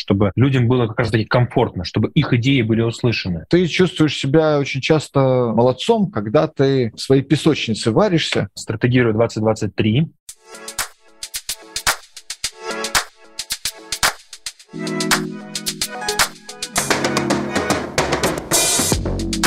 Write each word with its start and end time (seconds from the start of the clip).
чтобы 0.00 0.32
людям 0.34 0.66
было 0.66 0.86
как 0.86 0.98
раз 0.98 1.10
таки 1.10 1.26
комфортно, 1.26 1.84
чтобы 1.84 2.08
их 2.14 2.32
идеи 2.32 2.62
были 2.62 2.80
услышаны? 2.80 3.44
Ты 3.50 3.66
чувствуешь 3.66 4.16
себя 4.16 4.58
очень 4.58 4.80
часто 4.80 5.52
молодцом, 5.54 6.10
когда 6.10 6.48
ты 6.48 6.90
в 6.94 7.00
своей 7.00 7.22
песочнице 7.22 7.90
варишься. 7.90 8.48
Стратегирую 8.54 9.14
2023. 9.14 10.08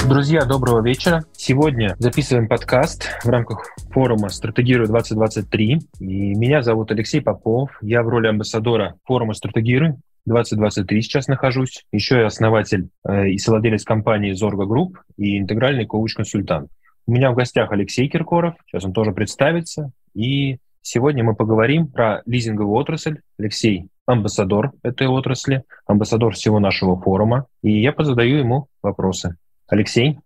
Друзья, 0.07 0.45
доброго 0.45 0.85
вечера. 0.85 1.23
Сегодня 1.33 1.95
записываем 1.97 2.47
подкаст 2.47 3.09
в 3.23 3.29
рамках 3.29 3.65
форума 3.89 4.29
«Стратегирую 4.29 4.87
2023». 4.87 5.79
И 5.99 6.35
меня 6.35 6.61
зовут 6.61 6.91
Алексей 6.91 7.21
Попов. 7.21 7.71
Я 7.81 8.03
в 8.03 8.09
роли 8.09 8.27
амбассадора 8.27 8.95
форума 9.05 9.33
«Стратегирую». 9.33 9.99
2023 10.25 11.01
сейчас 11.01 11.27
нахожусь. 11.27 11.85
Еще 11.91 12.19
я 12.19 12.27
основатель 12.27 12.89
э, 13.07 13.29
и 13.29 13.37
совладелец 13.37 13.83
компании 13.83 14.33
Зорга 14.33 14.65
Групп 14.65 14.99
и 15.17 15.37
интегральный 15.37 15.85
коуч-консультант. 15.85 16.69
У 17.05 17.11
меня 17.11 17.31
в 17.31 17.35
гостях 17.35 17.71
Алексей 17.71 18.07
Киркоров. 18.07 18.55
Сейчас 18.65 18.85
он 18.85 18.93
тоже 18.93 19.11
представится. 19.11 19.91
И 20.13 20.57
сегодня 20.81 21.23
мы 21.23 21.35
поговорим 21.35 21.87
про 21.87 22.21
лизинговую 22.25 22.75
отрасль. 22.75 23.19
Алексей– 23.37 23.89
амбассадор 24.05 24.71
этой 24.83 25.07
отрасли, 25.07 25.63
амбассадор 25.85 26.33
всего 26.33 26.59
нашего 26.59 26.99
форума. 26.99 27.47
И 27.61 27.81
я 27.81 27.91
позадаю 27.91 28.37
ему 28.37 28.67
вопросы. 28.81 29.35
Алексей? 29.67 30.19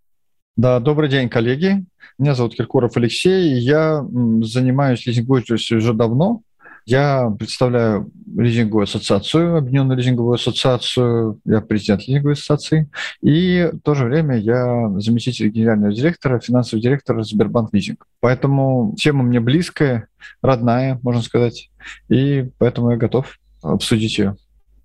Да, 0.56 0.80
добрый 0.80 1.10
день, 1.10 1.30
коллеги. 1.30 1.86
Меня 2.20 2.34
зовут 2.34 2.56
Киркоров 2.56 2.98
Алексей. 2.98 3.60
Я 3.60 4.04
занимаюсь 4.42 5.06
лизинговой 5.06 5.44
уже 5.50 5.94
давно. 5.94 6.42
Я 6.88 7.30
представляю 7.38 8.10
лизинговую 8.34 8.86
ассоциацию, 8.86 9.58
Объединенную 9.58 9.98
лизинговую 9.98 10.36
ассоциацию, 10.36 11.38
я 11.44 11.60
президент 11.60 12.08
лизинговой 12.08 12.36
ассоциации, 12.36 12.90
и 13.22 13.70
в 13.74 13.80
то 13.82 13.94
же 13.94 14.06
время 14.06 14.38
я 14.38 14.90
заместитель 14.96 15.50
генерального 15.50 15.94
директора, 15.94 16.40
финансовый 16.40 16.80
директор 16.80 17.22
Сбербанк 17.24 17.74
Лизинг. 17.74 18.08
Поэтому 18.22 18.96
тема 18.98 19.24
мне 19.24 19.42
близкая, 19.42 20.08
родная, 20.42 20.98
можно 21.04 21.22
сказать, 21.22 21.70
и 22.08 22.50
поэтому 22.58 22.92
я 22.92 22.98
готов 22.98 23.38
обсудить 23.62 24.18
ее. 24.18 24.38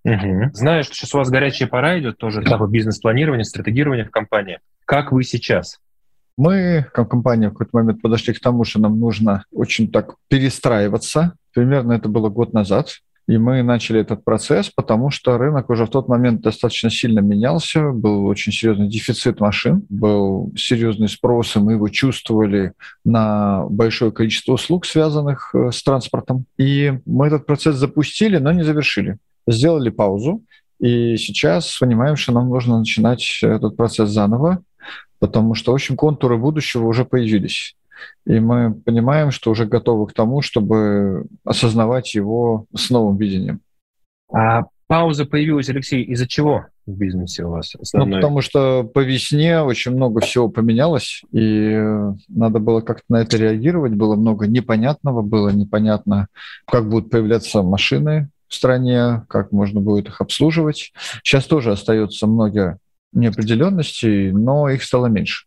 Угу. 0.02 0.54
Знаю, 0.54 0.82
что 0.82 0.94
сейчас 0.94 1.14
у 1.14 1.18
вас 1.18 1.30
горячая 1.30 1.68
пора 1.68 2.00
идет, 2.00 2.18
тоже 2.18 2.42
этапа 2.42 2.66
бизнес-планирования, 2.66 3.44
стратегирования 3.44 4.06
в 4.06 4.10
компании. 4.10 4.58
Как 4.86 5.12
вы 5.12 5.22
сейчас? 5.22 5.78
Мы, 6.36 6.84
как 6.92 7.08
компания, 7.10 7.50
в 7.50 7.52
какой-то 7.52 7.76
момент 7.76 8.02
подошли 8.02 8.34
к 8.34 8.40
тому, 8.40 8.64
что 8.64 8.80
нам 8.80 8.98
нужно 8.98 9.44
очень 9.52 9.88
так 9.88 10.16
перестраиваться. 10.26 11.36
Примерно 11.54 11.92
это 11.92 12.08
было 12.08 12.28
год 12.28 12.52
назад. 12.52 12.88
И 13.28 13.38
мы 13.38 13.62
начали 13.62 14.00
этот 14.00 14.24
процесс, 14.24 14.68
потому 14.68 15.10
что 15.10 15.38
рынок 15.38 15.70
уже 15.70 15.86
в 15.86 15.90
тот 15.90 16.08
момент 16.08 16.40
достаточно 16.40 16.90
сильно 16.90 17.20
менялся, 17.20 17.90
был 17.92 18.26
очень 18.26 18.52
серьезный 18.52 18.88
дефицит 18.88 19.38
машин, 19.38 19.86
был 19.88 20.52
серьезный 20.56 21.08
спрос, 21.08 21.54
и 21.54 21.60
мы 21.60 21.74
его 21.74 21.88
чувствовали 21.88 22.72
на 23.04 23.64
большое 23.68 24.10
количество 24.10 24.54
услуг, 24.54 24.86
связанных 24.86 25.54
э, 25.54 25.70
с 25.70 25.84
транспортом. 25.84 26.46
И 26.58 26.98
мы 27.06 27.28
этот 27.28 27.46
процесс 27.46 27.76
запустили, 27.76 28.38
но 28.38 28.50
не 28.50 28.64
завершили 28.64 29.18
сделали 29.46 29.90
паузу, 29.90 30.42
и 30.80 31.16
сейчас 31.16 31.78
понимаем, 31.78 32.16
что 32.16 32.32
нам 32.32 32.48
нужно 32.48 32.78
начинать 32.78 33.40
этот 33.42 33.76
процесс 33.76 34.10
заново, 34.10 34.62
потому 35.18 35.54
что, 35.54 35.72
в 35.72 35.74
общем, 35.74 35.96
контуры 35.96 36.36
будущего 36.36 36.86
уже 36.86 37.04
появились. 37.04 37.76
И 38.26 38.38
мы 38.40 38.74
понимаем, 38.74 39.30
что 39.30 39.50
уже 39.50 39.66
готовы 39.66 40.06
к 40.06 40.12
тому, 40.12 40.42
чтобы 40.42 41.26
осознавать 41.44 42.14
его 42.14 42.66
с 42.74 42.90
новым 42.90 43.16
видением. 43.16 43.60
А 44.32 44.62
пауза 44.86 45.24
появилась, 45.24 45.68
Алексей, 45.68 46.02
из-за 46.02 46.26
чего 46.26 46.66
в 46.86 46.92
бизнесе 46.92 47.44
у 47.44 47.50
вас 47.50 47.74
основной? 47.74 48.10
Ну, 48.10 48.16
потому 48.16 48.40
что 48.40 48.84
по 48.84 49.00
весне 49.00 49.60
очень 49.60 49.92
много 49.92 50.20
всего 50.20 50.48
поменялось, 50.48 51.22
и 51.32 51.80
надо 52.28 52.58
было 52.58 52.80
как-то 52.80 53.04
на 53.08 53.22
это 53.22 53.36
реагировать. 53.36 53.92
Было 53.92 54.16
много 54.16 54.46
непонятного, 54.46 55.22
было 55.22 55.50
непонятно, 55.50 56.28
как 56.66 56.88
будут 56.88 57.10
появляться 57.10 57.62
машины, 57.62 58.30
в 58.48 58.54
стране, 58.54 59.24
как 59.28 59.50
можно 59.50 59.80
будет 59.80 60.08
их 60.08 60.20
обслуживать. 60.20 60.92
Сейчас 61.22 61.46
тоже 61.46 61.72
остается 61.72 62.26
много 62.26 62.78
неопределенностей, 63.12 64.30
но 64.30 64.68
их 64.68 64.82
стало 64.82 65.06
меньше. 65.06 65.46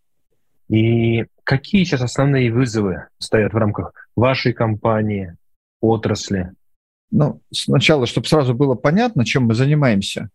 И 0.69 1.25
какие 1.43 1.83
сейчас 1.83 2.01
основные 2.01 2.51
вызовы 2.51 3.07
стоят 3.19 3.53
в 3.53 3.57
рамках 3.57 3.93
вашей 4.15 4.53
компании, 4.53 5.35
отрасли? 5.81 6.51
Ну, 7.11 7.41
сначала, 7.51 8.07
чтобы 8.07 8.27
сразу 8.27 8.53
было 8.53 8.75
понятно, 8.75 9.25
чем 9.25 9.43
мы 9.43 9.53
занимаемся. 9.53 10.29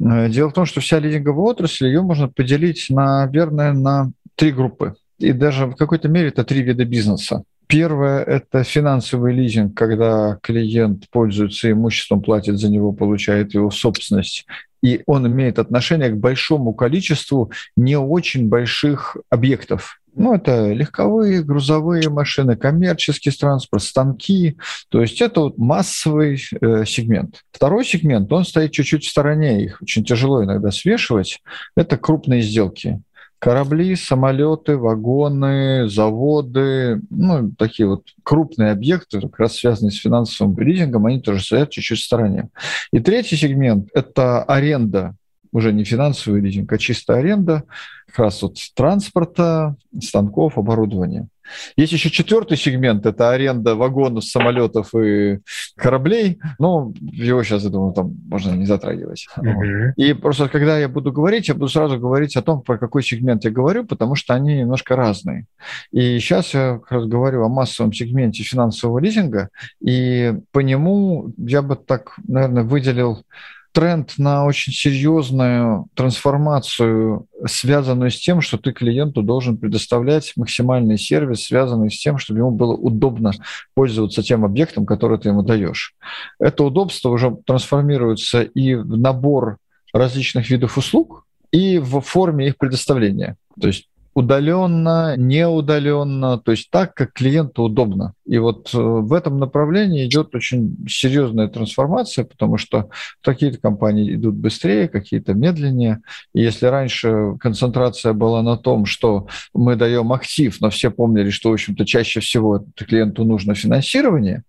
Э, 0.00 0.28
дело 0.28 0.48
в 0.48 0.54
том, 0.54 0.64
что 0.64 0.80
вся 0.80 0.98
лизинговая 0.98 1.52
отрасль, 1.52 1.86
ее 1.86 2.02
можно 2.02 2.28
поделить, 2.28 2.86
наверное, 2.88 3.72
на 3.72 4.10
три 4.34 4.50
группы. 4.50 4.94
И 5.18 5.32
даже 5.32 5.66
в 5.66 5.76
какой-то 5.76 6.08
мере 6.08 6.28
это 6.28 6.44
три 6.44 6.62
вида 6.62 6.84
бизнеса. 6.84 7.44
Первое– 7.66 8.22
это 8.24 8.62
финансовый 8.62 9.32
лизинг, 9.32 9.74
когда 9.74 10.38
клиент 10.42 11.08
пользуется 11.10 11.70
имуществом, 11.70 12.20
платит 12.20 12.58
за 12.58 12.68
него, 12.70 12.92
получает 12.92 13.54
его 13.54 13.70
собственность, 13.70 14.46
и 14.84 15.02
он 15.06 15.26
имеет 15.26 15.58
отношение 15.58 16.10
к 16.10 16.18
большому 16.18 16.74
количеству 16.74 17.50
не 17.74 17.96
очень 17.96 18.50
больших 18.50 19.16
объектов. 19.30 19.98
Ну, 20.14 20.34
это 20.34 20.72
легковые, 20.72 21.42
грузовые 21.42 22.10
машины, 22.10 22.54
коммерческий 22.54 23.30
транспорт, 23.30 23.82
станки. 23.82 24.58
То 24.90 25.00
есть 25.00 25.22
это 25.22 25.40
вот 25.40 25.56
массовый 25.56 26.34
э, 26.60 26.84
сегмент. 26.86 27.40
Второй 27.50 27.86
сегмент, 27.86 28.30
он 28.30 28.44
стоит 28.44 28.72
чуть-чуть 28.72 29.04
в 29.04 29.10
стороне, 29.10 29.64
их 29.64 29.80
очень 29.80 30.04
тяжело 30.04 30.44
иногда 30.44 30.70
свешивать. 30.70 31.40
Это 31.76 31.96
крупные 31.96 32.42
сделки 32.42 33.00
корабли, 33.44 33.94
самолеты, 33.94 34.78
вагоны, 34.78 35.86
заводы, 35.86 37.02
ну, 37.10 37.52
такие 37.58 37.86
вот 37.86 38.04
крупные 38.22 38.70
объекты, 38.70 39.20
как 39.20 39.38
раз 39.38 39.56
связанные 39.56 39.90
с 39.90 39.98
финансовым 39.98 40.58
лизингом, 40.58 41.04
они 41.04 41.20
тоже 41.20 41.44
стоят 41.44 41.68
чуть-чуть 41.68 41.98
в 41.98 42.04
стороне. 42.04 42.48
И 42.90 43.00
третий 43.00 43.36
сегмент– 43.36 43.90
это 43.94 44.42
аренда 44.44 45.14
уже 45.52 45.74
не 45.74 45.84
финансовый 45.84 46.40
лизинг, 46.40 46.72
а 46.72 46.78
чистая 46.78 47.18
аренда 47.18 47.64
как 48.06 48.18
раз 48.20 48.40
вот 48.40 48.56
транспорта, 48.74 49.76
станков, 50.00 50.56
оборудования. 50.56 51.28
Есть 51.76 51.92
еще 51.92 52.10
четвертый 52.10 52.56
сегмент, 52.56 53.06
это 53.06 53.30
аренда 53.30 53.74
вагонов, 53.74 54.24
самолетов 54.24 54.94
и 54.94 55.40
кораблей. 55.76 56.38
Но 56.58 56.92
его 57.00 57.42
сейчас, 57.42 57.64
я 57.64 57.70
думаю, 57.70 57.92
там 57.92 58.14
можно 58.26 58.52
не 58.52 58.66
затрагивать. 58.66 59.26
Uh-huh. 59.36 59.92
И 59.96 60.12
просто 60.12 60.48
когда 60.48 60.78
я 60.78 60.88
буду 60.88 61.12
говорить, 61.12 61.48
я 61.48 61.54
буду 61.54 61.68
сразу 61.68 61.98
говорить 61.98 62.36
о 62.36 62.42
том, 62.42 62.62
про 62.62 62.78
какой 62.78 63.02
сегмент 63.02 63.44
я 63.44 63.50
говорю, 63.50 63.84
потому 63.84 64.14
что 64.14 64.34
они 64.34 64.58
немножко 64.58 64.96
разные. 64.96 65.46
И 65.92 66.18
сейчас 66.18 66.54
я 66.54 66.78
как 66.78 66.92
раз 66.92 67.06
говорю 67.06 67.44
о 67.44 67.48
массовом 67.48 67.92
сегменте 67.92 68.42
финансового 68.42 68.98
лизинга, 68.98 69.48
и 69.80 70.34
по 70.52 70.60
нему 70.60 71.32
я 71.36 71.62
бы 71.62 71.76
так, 71.76 72.14
наверное, 72.26 72.62
выделил 72.62 73.24
тренд 73.74 74.14
на 74.18 74.44
очень 74.46 74.72
серьезную 74.72 75.88
трансформацию, 75.94 77.26
связанную 77.44 78.12
с 78.12 78.20
тем, 78.20 78.40
что 78.40 78.56
ты 78.56 78.72
клиенту 78.72 79.22
должен 79.22 79.56
предоставлять 79.56 80.32
максимальный 80.36 80.96
сервис, 80.96 81.44
связанный 81.44 81.90
с 81.90 81.98
тем, 81.98 82.16
чтобы 82.18 82.38
ему 82.38 82.52
было 82.52 82.72
удобно 82.72 83.32
пользоваться 83.74 84.22
тем 84.22 84.44
объектом, 84.44 84.86
который 84.86 85.18
ты 85.18 85.30
ему 85.30 85.42
даешь. 85.42 85.94
Это 86.38 86.62
удобство 86.62 87.08
уже 87.08 87.36
трансформируется 87.44 88.42
и 88.42 88.74
в 88.74 88.96
набор 88.96 89.58
различных 89.92 90.50
видов 90.50 90.78
услуг, 90.78 91.26
и 91.50 91.78
в 91.78 92.00
форме 92.00 92.46
их 92.46 92.56
предоставления. 92.56 93.36
То 93.60 93.66
есть 93.66 93.88
удаленно, 94.14 95.16
неудаленно, 95.16 96.38
то 96.38 96.52
есть 96.52 96.70
так, 96.70 96.94
как 96.94 97.12
клиенту 97.12 97.64
удобно. 97.64 98.14
И 98.24 98.38
вот 98.38 98.72
э, 98.72 98.78
в 98.78 99.12
этом 99.12 99.38
направлении 99.38 100.06
идет 100.06 100.34
очень 100.34 100.86
серьезная 100.88 101.48
трансформация, 101.48 102.24
потому 102.24 102.56
что 102.56 102.90
какие-то 103.22 103.58
компании 103.58 104.14
идут 104.14 104.36
быстрее, 104.36 104.88
какие-то 104.88 105.34
медленнее. 105.34 106.00
И 106.32 106.42
если 106.42 106.66
раньше 106.66 107.34
концентрация 107.40 108.12
была 108.12 108.42
на 108.42 108.56
том, 108.56 108.86
что 108.86 109.26
мы 109.52 109.74
даем 109.74 110.12
актив, 110.12 110.56
но 110.60 110.70
все 110.70 110.90
помнили, 110.90 111.30
что, 111.30 111.50
в 111.50 111.54
общем-то, 111.54 111.84
чаще 111.84 112.20
всего 112.20 112.64
клиенту 112.76 113.24
нужно 113.24 113.54
финансирование, 113.54 114.44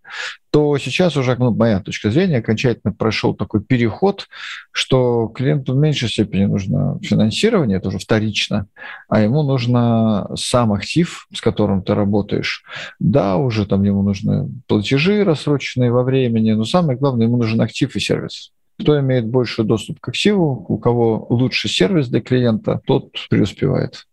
то 0.51 0.77
сейчас 0.77 1.17
уже, 1.17 1.35
ну, 1.37 1.53
моя 1.53 1.81
точка 1.81 2.11
зрения, 2.11 2.37
окончательно 2.37 2.93
прошел 2.93 3.33
такой 3.33 3.61
переход, 3.61 4.27
что 4.71 5.27
клиенту 5.27 5.73
в 5.73 5.77
меньшей 5.77 6.07
степени 6.07 6.45
нужно 6.45 6.97
финансирование, 7.03 7.79
это 7.79 7.89
уже 7.89 7.99
вторично, 7.99 8.67
а 9.09 9.19
ему 9.19 9.43
нужно 9.43 9.54
сам 9.57 10.73
актив, 10.73 11.27
с 11.33 11.41
которым 11.41 11.81
ты 11.83 11.93
работаешь. 11.93 12.63
Да, 12.99 13.37
уже 13.37 13.65
там 13.65 13.83
ему 13.83 14.03
нужны 14.03 14.49
платежи 14.67 15.23
рассроченные 15.23 15.91
во 15.91 16.03
времени, 16.03 16.51
но 16.51 16.65
самое 16.65 16.97
главное, 16.97 17.27
ему 17.27 17.37
нужен 17.37 17.61
актив 17.61 17.95
и 17.95 17.99
сервис. 17.99 18.51
Кто 18.79 18.99
имеет 18.99 19.27
больший 19.27 19.63
доступ 19.63 19.99
к 19.99 20.09
активу, 20.09 20.65
у 20.67 20.77
кого 20.77 21.27
лучший 21.29 21.69
сервис 21.69 22.09
для 22.09 22.21
клиента, 22.21 22.81
тот 22.85 23.11
преуспевает. 23.29 24.05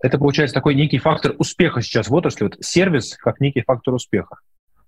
Это 0.00 0.18
получается 0.18 0.54
такой 0.54 0.74
некий 0.74 0.98
фактор 0.98 1.34
успеха 1.38 1.80
сейчас 1.80 2.08
в 2.08 2.14
отрасли, 2.14 2.44
вот 2.44 2.56
сервис 2.60 3.16
как 3.16 3.40
некий 3.40 3.62
фактор 3.62 3.94
успеха. 3.94 4.36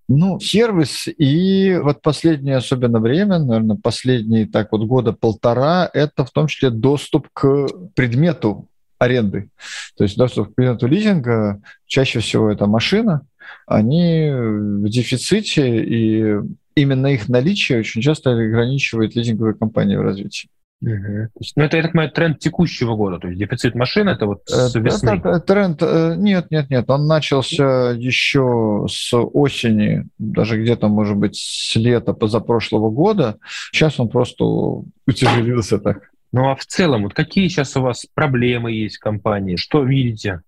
Ну, 0.08 0.38
сервис 0.38 1.08
и 1.08 1.76
вот 1.82 2.00
последнее 2.00 2.56
особенно 2.56 3.00
время, 3.00 3.40
наверное, 3.40 3.76
последние 3.76 4.46
так 4.46 4.70
вот 4.70 4.86
года 4.86 5.12
полтора, 5.12 5.90
это 5.92 6.24
в 6.24 6.30
том 6.30 6.46
числе 6.46 6.70
доступ 6.70 7.28
к 7.32 7.66
предмету 7.96 8.68
аренды. 8.98 9.50
То 9.96 10.04
есть 10.04 10.16
доступ 10.16 10.52
к 10.52 10.54
предмету 10.54 10.86
лизинга, 10.86 11.60
чаще 11.86 12.20
всего 12.20 12.50
это 12.50 12.66
машина, 12.66 13.22
они 13.66 14.30
в 14.30 14.88
дефиците, 14.88 15.84
и 15.84 16.36
именно 16.74 17.08
их 17.08 17.28
наличие 17.28 17.80
очень 17.80 18.02
часто 18.02 18.32
ограничивает 18.32 19.16
лизинговые 19.16 19.54
компании 19.54 19.96
в 19.96 20.02
развитии. 20.02 20.48
Угу. 20.82 21.28
Ну, 21.56 21.64
это, 21.64 21.78
я 21.78 21.82
так 21.82 21.92
понимаю, 21.92 22.10
тренд 22.10 22.38
текущего 22.38 22.96
года, 22.96 23.18
то 23.18 23.28
есть 23.28 23.40
дефицит 23.40 23.74
машин, 23.74 24.08
это 24.08 24.26
вот 24.26 24.42
с 24.46 24.74
весны? 24.74 25.16
Это, 25.16 25.40
тренд, 25.40 25.82
э, 25.82 26.14
нет, 26.18 26.50
нет, 26.50 26.68
нет, 26.68 26.90
он 26.90 27.06
начался 27.06 27.92
еще 27.92 28.84
с 28.88 29.14
осени, 29.14 30.06
даже 30.18 30.60
где-то, 30.60 30.88
может 30.88 31.16
быть, 31.16 31.36
с 31.36 31.74
лета 31.76 32.12
позапрошлого 32.12 32.90
года. 32.90 33.38
Сейчас 33.72 33.98
он 33.98 34.10
просто 34.10 34.44
утяжелился 35.06 35.78
так. 35.78 36.10
Ну, 36.32 36.50
а 36.50 36.56
в 36.56 36.66
целом, 36.66 37.04
вот 37.04 37.14
какие 37.14 37.48
сейчас 37.48 37.76
у 37.76 37.82
вас 37.82 38.06
проблемы 38.14 38.72
есть 38.72 38.96
в 38.96 39.00
компании? 39.00 39.56
Что 39.56 39.82
видите? 39.82 40.42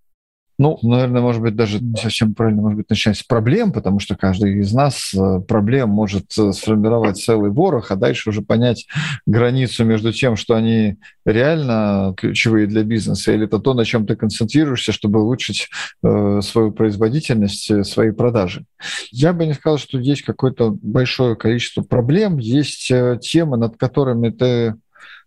Ну, 0.60 0.76
наверное, 0.82 1.22
может 1.22 1.40
быть, 1.40 1.54
даже 1.54 1.78
не 1.78 1.94
совсем 1.94 2.34
правильно, 2.34 2.62
может 2.62 2.78
быть, 2.78 2.90
начать 2.90 3.16
с 3.16 3.22
проблем, 3.22 3.70
потому 3.70 4.00
что 4.00 4.16
каждый 4.16 4.58
из 4.58 4.72
нас 4.72 5.14
э, 5.14 5.40
проблем 5.46 5.90
может 5.90 6.36
э, 6.36 6.52
сформировать 6.52 7.16
целый 7.16 7.52
ворох, 7.52 7.92
а 7.92 7.96
дальше 7.96 8.30
уже 8.30 8.42
понять 8.42 8.88
границу 9.25 9.84
между 9.84 10.12
тем, 10.12 10.34
что 10.34 10.56
они 10.56 10.96
реально 11.25 12.12
ключевые 12.16 12.66
для 12.66 12.82
бизнеса, 12.82 13.32
или 13.32 13.44
это 13.44 13.60
то, 13.60 13.72
на 13.72 13.84
чем 13.84 14.04
ты 14.04 14.16
концентрируешься, 14.16 14.90
чтобы 14.90 15.22
улучшить 15.22 15.69
э, 16.02 16.40
свою 16.42 16.72
производительность, 16.72 17.70
э, 17.70 17.84
свои 17.84 18.10
продажи. 18.10 18.64
Я 19.12 19.32
бы 19.32 19.46
не 19.46 19.54
сказал, 19.54 19.78
что 19.78 20.00
есть 20.00 20.22
какое-то 20.22 20.76
большое 20.82 21.36
количество 21.36 21.82
проблем, 21.82 22.38
есть 22.38 22.92
темы, 23.20 23.58
над 23.58 23.76
которыми 23.76 24.31
ты 24.31 24.74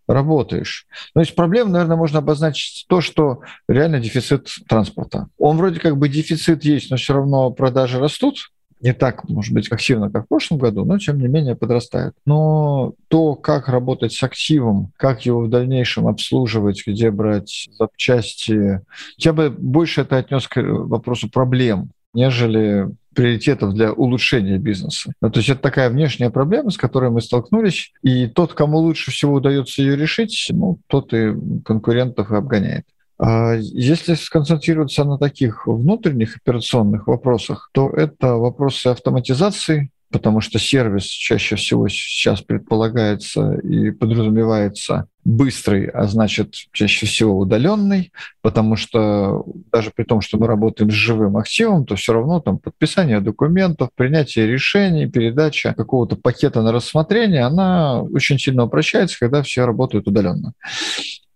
работаешь. 0.07 0.85
Но 1.15 1.21
из 1.21 1.29
проблем, 1.29 1.71
наверное, 1.71 1.97
можно 1.97 2.19
обозначить 2.19 2.85
то, 2.87 3.01
что 3.01 3.41
реально 3.67 3.99
дефицит 3.99 4.49
транспорта. 4.67 5.27
Он 5.37 5.57
вроде 5.57 5.79
как 5.79 5.97
бы 5.97 6.09
дефицит 6.09 6.63
есть, 6.63 6.91
но 6.91 6.97
все 6.97 7.13
равно 7.13 7.51
продажи 7.51 7.99
растут. 7.99 8.51
Не 8.81 8.93
так, 8.93 9.29
может 9.29 9.53
быть, 9.53 9.71
активно, 9.71 10.09
как 10.09 10.25
в 10.25 10.27
прошлом 10.27 10.57
году, 10.57 10.85
но 10.85 10.97
тем 10.97 11.19
не 11.19 11.27
менее 11.27 11.55
подрастает. 11.55 12.13
Но 12.25 12.93
то, 13.09 13.35
как 13.35 13.69
работать 13.69 14.11
с 14.11 14.23
активом, 14.23 14.91
как 14.97 15.23
его 15.27 15.41
в 15.41 15.49
дальнейшем 15.49 16.07
обслуживать, 16.07 16.81
где 16.87 17.11
брать 17.11 17.69
запчасти, 17.77 18.81
я 19.17 19.33
бы 19.33 19.51
больше 19.51 20.01
это 20.01 20.17
отнес 20.17 20.47
к 20.47 20.59
вопросу 20.59 21.29
проблем, 21.29 21.91
нежели 22.13 22.89
приоритетов 23.13 23.73
для 23.73 23.91
улучшения 23.91 24.57
бизнеса. 24.57 25.11
Ну, 25.21 25.29
то 25.29 25.39
есть 25.39 25.49
это 25.49 25.61
такая 25.61 25.89
внешняя 25.89 26.29
проблема, 26.29 26.69
с 26.69 26.77
которой 26.77 27.09
мы 27.09 27.21
столкнулись, 27.21 27.91
и 28.03 28.27
тот, 28.27 28.53
кому 28.53 28.77
лучше 28.77 29.11
всего 29.11 29.33
удается 29.33 29.81
ее 29.81 29.95
решить, 29.95 30.47
ну, 30.49 30.79
тот 30.87 31.13
и 31.13 31.33
конкурентов 31.65 32.31
и 32.31 32.35
обгоняет. 32.35 32.85
А 33.19 33.53
если 33.55 34.15
сконцентрироваться 34.15 35.03
на 35.03 35.17
таких 35.17 35.67
внутренних 35.67 36.37
операционных 36.37 37.07
вопросах, 37.07 37.69
то 37.71 37.89
это 37.89 38.35
вопросы 38.35 38.87
автоматизации, 38.87 39.91
потому 40.11 40.41
что 40.41 40.59
сервис 40.59 41.05
чаще 41.05 41.55
всего 41.55 41.87
сейчас 41.87 42.41
предполагается 42.41 43.53
и 43.63 43.91
подразумевается 43.91 45.07
быстрый, 45.23 45.87
а 45.87 46.07
значит 46.07 46.55
чаще 46.71 47.05
всего 47.05 47.37
удаленный, 47.37 48.11
потому 48.41 48.75
что 48.75 49.45
даже 49.71 49.91
при 49.95 50.03
том, 50.03 50.21
что 50.21 50.37
мы 50.37 50.47
работаем 50.47 50.89
с 50.89 50.93
живым 50.93 51.37
активом, 51.37 51.85
то 51.85 51.95
все 51.95 52.13
равно 52.13 52.39
там 52.39 52.57
подписание 52.57 53.21
документов, 53.21 53.89
принятие 53.95 54.47
решений, 54.47 55.07
передача 55.07 55.73
какого-то 55.75 56.15
пакета 56.15 56.61
на 56.61 56.71
рассмотрение, 56.71 57.43
она 57.43 58.01
очень 58.01 58.39
сильно 58.39 58.63
упрощается, 58.65 59.17
когда 59.19 59.43
все 59.43 59.65
работают 59.65 60.07
удаленно. 60.07 60.53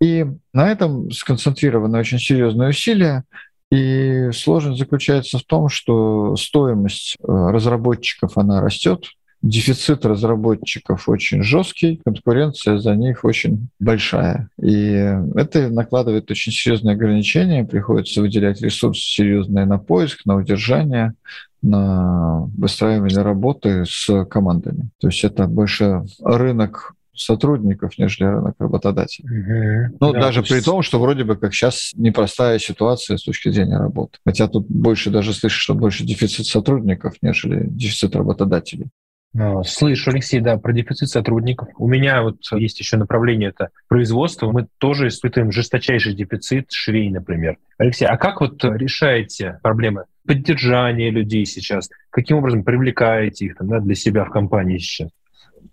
И 0.01 0.25
на 0.54 0.69
этом 0.71 1.12
сконцентрированы 1.12 2.00
очень 2.00 2.19
серьезные 2.19 2.69
усилия. 2.69 3.24
И 3.71 4.29
сложность 4.31 4.79
заключается 4.79 5.39
в 5.39 5.44
том, 5.44 5.69
что 5.69 6.35
стоимость 6.35 7.15
э, 7.17 7.23
разработчиков, 7.27 8.38
она 8.38 8.62
растет, 8.62 9.06
дефицит 9.41 10.06
разработчиков 10.06 11.07
очень 11.07 11.44
жесткий, 11.44 12.01
конкуренция 12.03 12.79
за 12.79 12.95
них 12.95 13.23
очень 13.23 13.67
большая. 13.79 14.50
И 14.62 15.13
это 15.35 15.69
накладывает 15.69 16.29
очень 16.31 16.51
серьезные 16.51 16.95
ограничения, 16.95 17.63
приходится 17.63 18.21
выделять 18.21 18.62
ресурсы 18.62 19.01
серьезные 19.01 19.65
на 19.65 19.77
поиск, 19.77 20.25
на 20.25 20.35
удержание, 20.35 21.13
на 21.61 22.50
выстраивание 22.57 23.21
работы 23.21 23.85
с 23.85 24.25
командами. 24.25 24.89
То 25.00 25.07
есть 25.07 25.23
это 25.23 25.47
больше 25.47 26.03
рынок 26.23 26.94
сотрудников, 27.15 27.97
нежели 27.97 28.27
рынок 28.27 28.56
работодателей. 28.59 29.89
Угу. 29.89 29.97
Ну, 30.00 30.13
да, 30.13 30.21
даже 30.21 30.41
есть... 30.41 30.51
при 30.51 30.62
том, 30.62 30.81
что 30.81 31.00
вроде 31.00 31.23
бы 31.23 31.35
как 31.35 31.53
сейчас 31.53 31.91
непростая 31.95 32.59
ситуация 32.59 33.17
с 33.17 33.23
точки 33.23 33.50
зрения 33.50 33.77
работы. 33.77 34.19
Хотя 34.25 34.47
тут 34.47 34.67
больше 34.67 35.09
даже 35.09 35.33
слышишь, 35.33 35.62
что 35.62 35.73
больше 35.73 36.03
дефицит 36.03 36.45
сотрудников, 36.45 37.15
нежели 37.21 37.67
дефицит 37.67 38.15
работодателей. 38.15 38.89
А, 39.38 39.63
слышу, 39.63 40.12
Алексей, 40.12 40.39
да, 40.39 40.57
про 40.57 40.71
дефицит 40.71 41.09
сотрудников. 41.09 41.67
У 41.77 41.88
меня 41.88 42.21
вот 42.21 42.38
есть 42.53 42.79
еще 42.79 42.97
направление, 42.97 43.50
это 43.50 43.69
производство. 43.88 44.51
Мы 44.51 44.68
тоже 44.77 45.09
испытываем 45.09 45.51
жесточайший 45.51 46.13
дефицит 46.13 46.71
швей, 46.71 47.09
например. 47.09 47.57
Алексей, 47.77 48.06
а 48.06 48.18
как 48.18 48.39
вот 48.39 48.63
решаете 48.63 49.59
проблемы 49.61 50.06
поддержания 50.25 51.09
людей 51.09 51.45
сейчас? 51.45 51.89
Каким 52.09 52.38
образом 52.38 52.63
привлекаете 52.63 53.45
их 53.45 53.57
там, 53.57 53.68
да, 53.68 53.79
для 53.79 53.95
себя 53.95 54.23
в 54.23 54.29
компании 54.29 54.77
сейчас? 54.77 55.09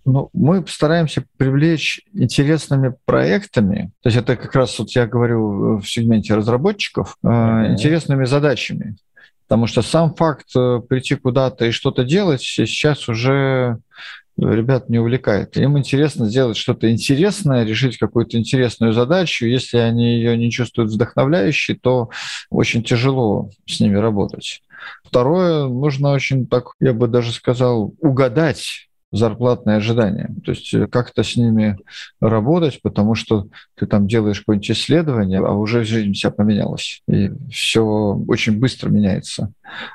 Ну, 0.04 0.30
мы 0.32 0.64
стараемся 0.66 1.24
привлечь 1.36 2.02
интересными 2.12 2.94
проектами, 3.04 3.92
то 4.02 4.08
есть 4.08 4.18
это 4.18 4.36
как 4.36 4.54
раз 4.54 4.78
вот 4.78 4.90
я 4.90 5.06
говорю 5.06 5.78
в 5.78 5.84
сегменте 5.84 6.34
разработчиков, 6.34 7.16
mm-hmm. 7.24 7.72
интересными 7.72 8.24
задачами. 8.24 8.96
Потому 9.46 9.66
что 9.66 9.82
сам 9.82 10.14
факт 10.14 10.46
э, 10.56 10.80
прийти 10.88 11.14
куда-то 11.14 11.66
и 11.66 11.72
что-то 11.72 12.04
делать 12.04 12.40
сейчас 12.40 13.08
уже 13.08 13.78
ребят 14.38 14.88
не 14.88 14.98
увлекает. 14.98 15.56
Им 15.56 15.78
интересно 15.78 16.26
сделать 16.26 16.56
что-то 16.56 16.90
интересное, 16.90 17.64
решить 17.64 17.98
какую-то 17.98 18.38
интересную 18.38 18.92
задачу. 18.92 19.46
Если 19.46 19.76
они 19.76 20.16
ее 20.16 20.36
не 20.36 20.50
чувствуют 20.50 20.90
вдохновляющей, 20.90 21.74
то 21.74 22.10
очень 22.50 22.82
тяжело 22.82 23.50
с 23.66 23.80
ними 23.80 23.96
работать. 23.96 24.62
Второе, 25.04 25.68
нужно 25.68 26.12
очень 26.12 26.46
так, 26.46 26.72
я 26.80 26.92
бы 26.92 27.06
даже 27.06 27.32
сказал, 27.32 27.94
угадать 28.00 28.88
зарплатные 29.12 29.76
ожидания. 29.76 30.34
То 30.44 30.52
есть 30.52 30.72
э, 30.74 30.86
как-то 30.86 31.22
с 31.22 31.36
ними 31.36 31.78
работать, 32.20 32.80
потому 32.82 33.14
что 33.14 33.46
ты 33.76 33.86
там 33.86 34.08
делаешь 34.08 34.40
какое-нибудь 34.40 34.70
исследование, 34.70 35.38
а 35.40 35.52
уже 35.52 35.84
жизнь 35.84 36.14
вся 36.14 36.30
поменялась. 36.30 37.02
И 37.06 37.30
все 37.50 37.84
очень 38.26 38.58
быстро 38.58 38.88
меняется. 38.88 39.52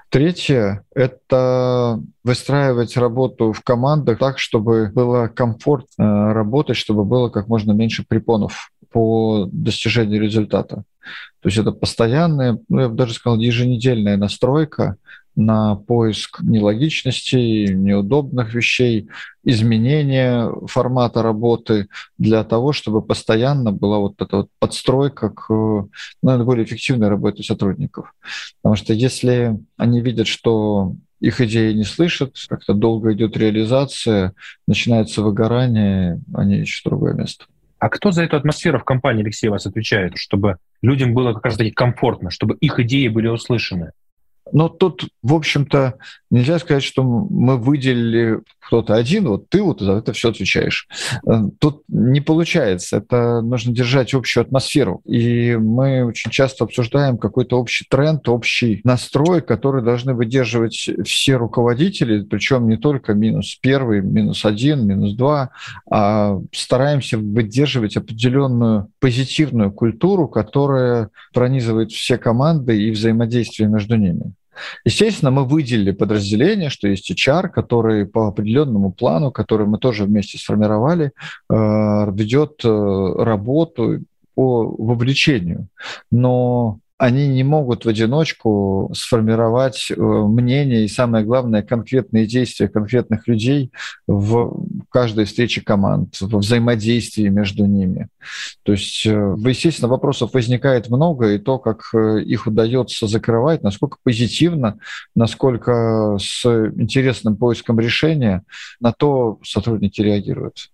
Третье– 0.09 0.83
это 0.95 2.01
выстраивать 2.23 2.95
работу 2.95 3.51
в 3.51 3.61
командах 3.61 4.19
так, 4.19 4.37
чтобы 4.37 4.91
было 4.93 5.27
комфортно 5.27 6.33
работать, 6.33 6.77
чтобы 6.77 7.03
было 7.03 7.29
как 7.29 7.47
можно 7.47 7.71
меньше 7.71 8.05
препонов 8.07 8.71
по 8.91 9.49
достижению 9.51 10.21
результата. 10.21 10.83
То 11.41 11.49
есть 11.49 11.57
это 11.57 11.71
постоянная, 11.71 12.59
ну, 12.69 12.81
я 12.81 12.89
бы 12.89 12.95
даже 12.95 13.13
сказал, 13.13 13.39
еженедельная 13.39 14.17
настройка 14.17 14.97
на 15.37 15.75
поиск 15.75 16.41
нелогичностей, 16.41 17.67
неудобных 17.73 18.53
вещей, 18.53 19.07
изменения 19.43 20.51
формата 20.65 21.21
работы 21.21 21.87
для 22.17 22.43
того, 22.43 22.73
чтобы 22.73 23.03
постоянно 23.03 23.71
была 23.71 23.99
вот 23.99 24.19
эта 24.19 24.37
вот 24.37 24.49
подстройка 24.59 25.29
к 25.29 25.47
ну, 25.49 25.89
более 26.43 26.65
эффективной 26.65 27.07
работе 27.07 27.43
сотрудников. 27.43 28.13
Потому 28.61 28.75
что 28.75 28.93
если 28.93 29.59
они 29.77 30.01
видят, 30.01 30.27
что 30.27 30.95
их 31.19 31.39
идеи 31.39 31.73
не 31.73 31.83
слышат, 31.83 32.35
как-то 32.49 32.73
долго 32.73 33.13
идет 33.13 33.37
реализация, 33.37 34.33
начинается 34.67 35.21
выгорание, 35.21 36.19
они 36.33 36.57
ищут 36.57 36.85
другое 36.85 37.13
место. 37.13 37.45
А 37.79 37.89
кто 37.89 38.09
за 38.09 38.23
эту 38.23 38.37
атмосферу 38.37 38.79
в 38.79 38.83
компании, 38.83 39.21
Алексей, 39.21 39.49
вас 39.49 39.67
отвечает, 39.67 40.17
чтобы 40.17 40.57
людям 40.81 41.13
было 41.13 41.33
как 41.33 41.45
раз-таки 41.45 41.69
комфортно, 41.69 42.31
чтобы 42.31 42.55
их 42.55 42.79
идеи 42.79 43.07
были 43.07 43.27
услышаны? 43.27 43.91
Но 44.53 44.69
тут, 44.69 45.07
в 45.21 45.33
общем-то, 45.33 45.95
нельзя 46.29 46.59
сказать, 46.59 46.83
что 46.83 47.03
мы 47.03 47.57
выделили 47.57 48.39
кто-то 48.67 48.95
один, 48.95 49.29
вот 49.29 49.49
ты 49.49 49.61
вот 49.61 49.79
за 49.79 49.93
это 49.93 50.11
все 50.11 50.29
отвечаешь. 50.29 50.87
Э, 51.25 51.43
тут 51.59 51.83
не 51.87 52.19
получается. 52.19 52.97
Это 52.97 53.41
нужно 53.41 53.73
держать 53.73 54.13
общую 54.13 54.43
атмосферу. 54.43 55.01
И 55.05 55.55
мы 55.55 56.03
очень 56.03 56.31
часто 56.31 56.65
обсуждаем 56.65 57.17
какой-то 57.17 57.59
общий 57.59 57.85
тренд, 57.89 58.27
общий 58.27 58.81
настрой, 58.83 59.41
который 59.41 59.83
должны 59.83 60.13
выдерживать 60.13 60.89
все 61.05 61.37
руководители, 61.37 62.23
причем 62.23 62.67
не 62.67 62.77
только 62.77 63.13
минус 63.13 63.57
первый, 63.61 64.01
минус 64.01 64.43
один, 64.43 64.85
минус 64.85 65.13
два, 65.13 65.51
а 65.89 66.37
стараемся 66.53 67.17
выдерживать 67.17 67.95
определенную 67.95 68.89
позитивную 68.99 69.71
культуру, 69.71 70.27
которая 70.27 71.09
пронизывает 71.33 71.91
все 71.91 72.17
команды 72.17 72.81
и 72.81 72.91
взаимодействие 72.91 73.69
между 73.69 73.95
ними. 73.95 74.33
Естественно, 74.85 75.31
мы 75.31 75.45
выделили 75.45 75.91
подразделение, 75.91 76.69
что 76.69 76.87
есть 76.87 77.11
HR, 77.11 77.49
который 77.49 78.05
по 78.05 78.27
определенному 78.27 78.91
плану, 78.91 79.31
который 79.31 79.67
мы 79.67 79.77
тоже 79.77 80.05
вместе 80.05 80.37
сформировали, 80.37 81.11
ведет 81.49 82.63
работу 82.63 84.03
по 84.35 84.63
вовлечению. 84.77 85.67
Но 86.11 86.79
они 86.97 87.27
не 87.27 87.43
могут 87.43 87.85
в 87.85 87.89
одиночку 87.89 88.91
сформировать 88.95 89.91
э, 89.91 89.95
мнение 89.95 90.85
и, 90.85 90.87
самое 90.87 91.23
главное, 91.23 91.61
конкретные 91.61 92.25
действия 92.25 92.67
конкретных 92.67 93.27
людей 93.27 93.71
в 94.07 94.65
каждой 94.89 95.25
встрече 95.25 95.61
команд, 95.61 96.19
во 96.19 96.39
взаимодействии 96.39 97.27
между 97.27 97.65
ними. 97.65 98.07
То 98.63 98.71
есть, 98.71 99.05
э, 99.05 99.35
естественно, 99.45 99.87
вопросов 99.87 100.33
возникает 100.33 100.89
много, 100.89 101.33
и 101.33 101.37
то, 101.37 101.59
как 101.59 101.83
э, 101.93 102.21
их 102.23 102.47
удается 102.47 103.05
закрывать, 103.07 103.61
насколько 103.61 103.97
позитивно, 104.03 104.79
насколько 105.15 106.17
с 106.19 106.45
интересным 106.45 107.37
поиском 107.37 107.79
решения, 107.79 108.43
на 108.79 108.91
то 108.91 109.39
сотрудники 109.43 110.01
реагируют. 110.01 110.69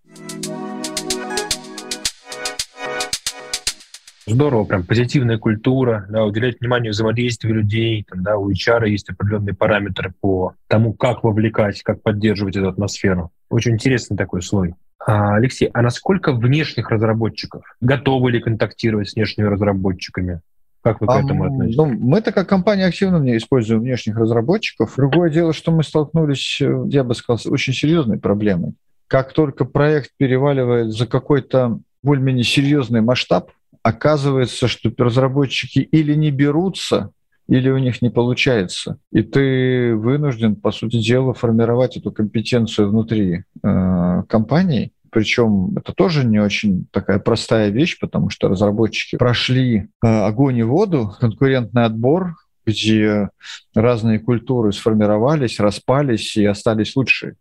Здорово, 4.26 4.64
прям 4.64 4.84
позитивная 4.86 5.38
культура, 5.38 6.06
да, 6.10 6.24
уделять 6.24 6.60
внимание 6.60 6.92
взаимодействию 6.92 7.56
людей, 7.56 8.06
там, 8.10 8.24
да, 8.24 8.38
у 8.38 8.50
HR 8.50 8.88
есть 8.88 9.10
определенные 9.10 9.54
параметры 9.54 10.14
по 10.22 10.54
тому, 10.68 10.94
как 10.94 11.24
вовлекать, 11.24 11.82
как 11.84 12.02
поддерживать 12.02 12.56
эту 12.56 12.70
атмосферу. 12.70 13.32
Очень 13.50 13.74
интересный 13.74 14.16
такой 14.16 14.42
слой. 14.42 14.76
А, 15.06 15.36
Алексей, 15.36 15.70
а 15.74 15.82
насколько 15.82 16.32
внешних 16.32 16.90
разработчиков 16.90 17.64
готовы 17.82 18.32
ли 18.32 18.40
контактировать 18.40 19.10
с 19.10 19.16
внешними 19.16 19.48
разработчиками? 19.48 20.40
Как 20.82 21.02
вы 21.02 21.08
к 21.08 21.12
этому 21.12 21.46
относитесь? 21.46 21.78
Ну, 21.78 21.86
мы-то 21.86 22.32
как 22.32 22.48
компания 22.48 22.86
активно 22.86 23.18
не 23.18 23.38
используем 23.38 23.82
внешних 23.82 24.18
разработчиков. 24.18 24.94
Другое 24.98 25.30
дело, 25.30 25.54
что 25.54 25.72
мы 25.72 25.84
столкнулись, 25.84 26.60
э, 26.62 26.86
я 26.90 27.04
бы 27.04 27.16
сказал, 27.16 27.40
с 27.40 27.46
очень 27.46 27.74
серьезной 27.74 28.20
проблемой. 28.20 28.74
Как 29.08 29.34
только 29.34 29.64
проект 29.64 30.12
переваливает 30.18 30.92
за 30.92 31.08
какой-то 31.08 31.80
более-менее 32.02 32.44
серьезный 32.44 33.02
масштаб, 33.02 33.52
оказывается, 33.84 34.68
что 34.68 34.92
разработчики 34.98 35.80
или 35.80 36.16
не 36.16 36.32
берутся, 36.32 37.12
или 37.48 37.70
у 37.70 37.78
них 37.78 38.02
не 38.02 38.10
получается. 38.10 38.98
И 39.12 39.22
ты 39.22 39.96
вынужден, 39.96 40.56
по 40.56 40.72
сути 40.72 41.02
дела, 41.02 41.34
формировать 41.34 41.98
эту 41.98 42.12
компетенцию 42.12 42.90
внутри 42.90 43.44
э, 43.62 44.24
компании. 44.30 44.94
Причем 45.12 45.78
это 45.78 45.94
тоже 45.94 46.26
не 46.26 46.40
очень 46.40 46.88
такая 46.92 47.20
простая 47.20 47.70
вещь, 47.70 48.00
потому 48.00 48.30
что 48.30 48.48
разработчики 48.48 49.18
прошли 49.18 49.90
э, 50.04 50.08
огонь 50.08 50.58
и 50.58 50.64
воду, 50.64 51.14
конкурентный 51.20 51.84
отбор, 51.84 52.36
где 52.66 53.30
разные 53.76 54.20
культуры 54.20 54.72
сформировались, 54.72 55.60
распались 55.60 56.38
и 56.38 56.46
остались 56.46 56.96
лучшие 56.96 57.36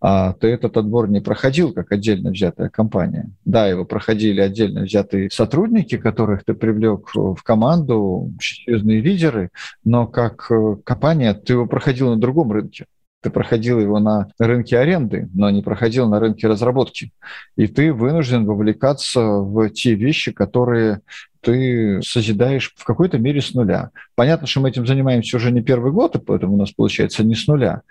а 0.00 0.32
ты 0.34 0.48
этот 0.48 0.76
отбор 0.76 1.08
не 1.08 1.20
проходил 1.20 1.72
как 1.72 1.92
отдельно 1.92 2.30
взятая 2.30 2.68
компания. 2.68 3.30
Да, 3.44 3.66
его 3.66 3.84
проходили 3.84 4.40
отдельно 4.40 4.82
взятые 4.82 5.30
сотрудники, 5.30 5.96
которых 5.96 6.44
ты 6.44 6.54
привлек 6.54 7.10
в 7.14 7.42
команду, 7.42 8.32
серьезные 8.40 9.00
лидеры, 9.00 9.50
но 9.84 10.06
как 10.06 10.50
э, 10.50 10.76
компания 10.84 11.34
ты 11.34 11.54
его 11.54 11.66
проходил 11.66 12.10
на 12.10 12.16
другом 12.16 12.52
рынке. 12.52 12.86
Ты 13.22 13.30
проходил 13.30 13.78
его 13.78 14.00
на 14.00 14.28
рынке 14.38 14.78
аренды, 14.78 15.28
но 15.32 15.48
не 15.50 15.62
проходил 15.62 16.08
на 16.08 16.18
рынке 16.18 16.48
разработки. 16.48 17.12
И 17.56 17.68
ты 17.68 17.92
вынужден 17.92 18.44
вовлекаться 18.44 19.20
в 19.20 19.70
те 19.70 19.94
вещи, 19.94 20.32
которые 20.32 21.02
ты 21.42 22.00
созидаешь 22.02 22.72
в 22.76 22.84
какой-то 22.84 23.18
мере 23.18 23.42
с 23.42 23.52
нуля. 23.52 23.90
Понятно, 24.14 24.46
что 24.46 24.60
мы 24.60 24.70
этим 24.70 24.86
занимаемся 24.86 25.36
уже 25.36 25.50
не 25.50 25.60
первый 25.60 25.92
год, 25.92 26.16
и 26.16 26.20
поэтому 26.20 26.54
у 26.54 26.56
нас 26.56 26.70
получается 26.70 27.24
не 27.24 27.34
с 27.34 27.46
нуля. 27.46 27.82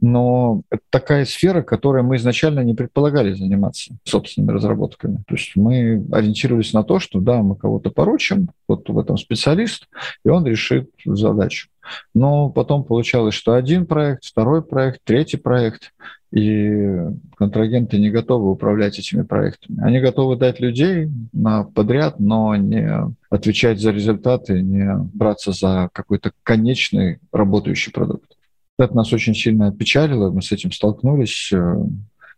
Но 0.00 0.62
это 0.70 0.82
такая 0.90 1.24
сфера, 1.24 1.62
которой 1.62 2.02
мы 2.02 2.16
изначально 2.16 2.60
не 2.60 2.74
предполагали 2.74 3.32
заниматься 3.32 3.96
собственными 4.04 4.52
разработками. 4.52 5.16
То 5.26 5.34
есть 5.34 5.56
мы 5.56 6.06
ориентировались 6.12 6.72
на 6.72 6.84
то, 6.84 7.00
что 7.00 7.20
да, 7.20 7.42
мы 7.42 7.56
кого-то 7.56 7.90
поручим, 7.90 8.50
вот 8.68 8.88
в 8.88 8.98
этом 8.98 9.16
специалист, 9.18 9.88
и 10.24 10.28
он 10.28 10.46
решит 10.46 10.90
задачу. 11.04 11.68
Но 12.14 12.50
потом 12.50 12.84
получалось, 12.84 13.34
что 13.34 13.54
один 13.54 13.86
проект, 13.86 14.24
второй 14.24 14.62
проект, 14.62 15.00
третий 15.04 15.36
проект, 15.36 15.92
и 16.32 16.96
контрагенты 17.36 17.98
не 17.98 18.10
готовы 18.10 18.50
управлять 18.50 18.98
этими 18.98 19.22
проектами. 19.22 19.82
Они 19.82 19.98
готовы 19.98 20.36
дать 20.36 20.60
людей 20.60 21.10
на 21.32 21.64
подряд, 21.64 22.20
но 22.20 22.54
не 22.54 22.88
отвечать 23.30 23.80
за 23.80 23.90
результаты, 23.90 24.62
не 24.62 24.94
браться 25.12 25.52
за 25.52 25.90
какой-то 25.92 26.32
конечный 26.42 27.18
работающий 27.32 27.92
продукт. 27.92 28.36
Это 28.78 28.94
нас 28.96 29.12
очень 29.12 29.34
сильно 29.34 29.68
опечалило, 29.68 30.30
мы 30.30 30.40
с 30.40 30.52
этим 30.52 30.72
столкнулись. 30.72 31.52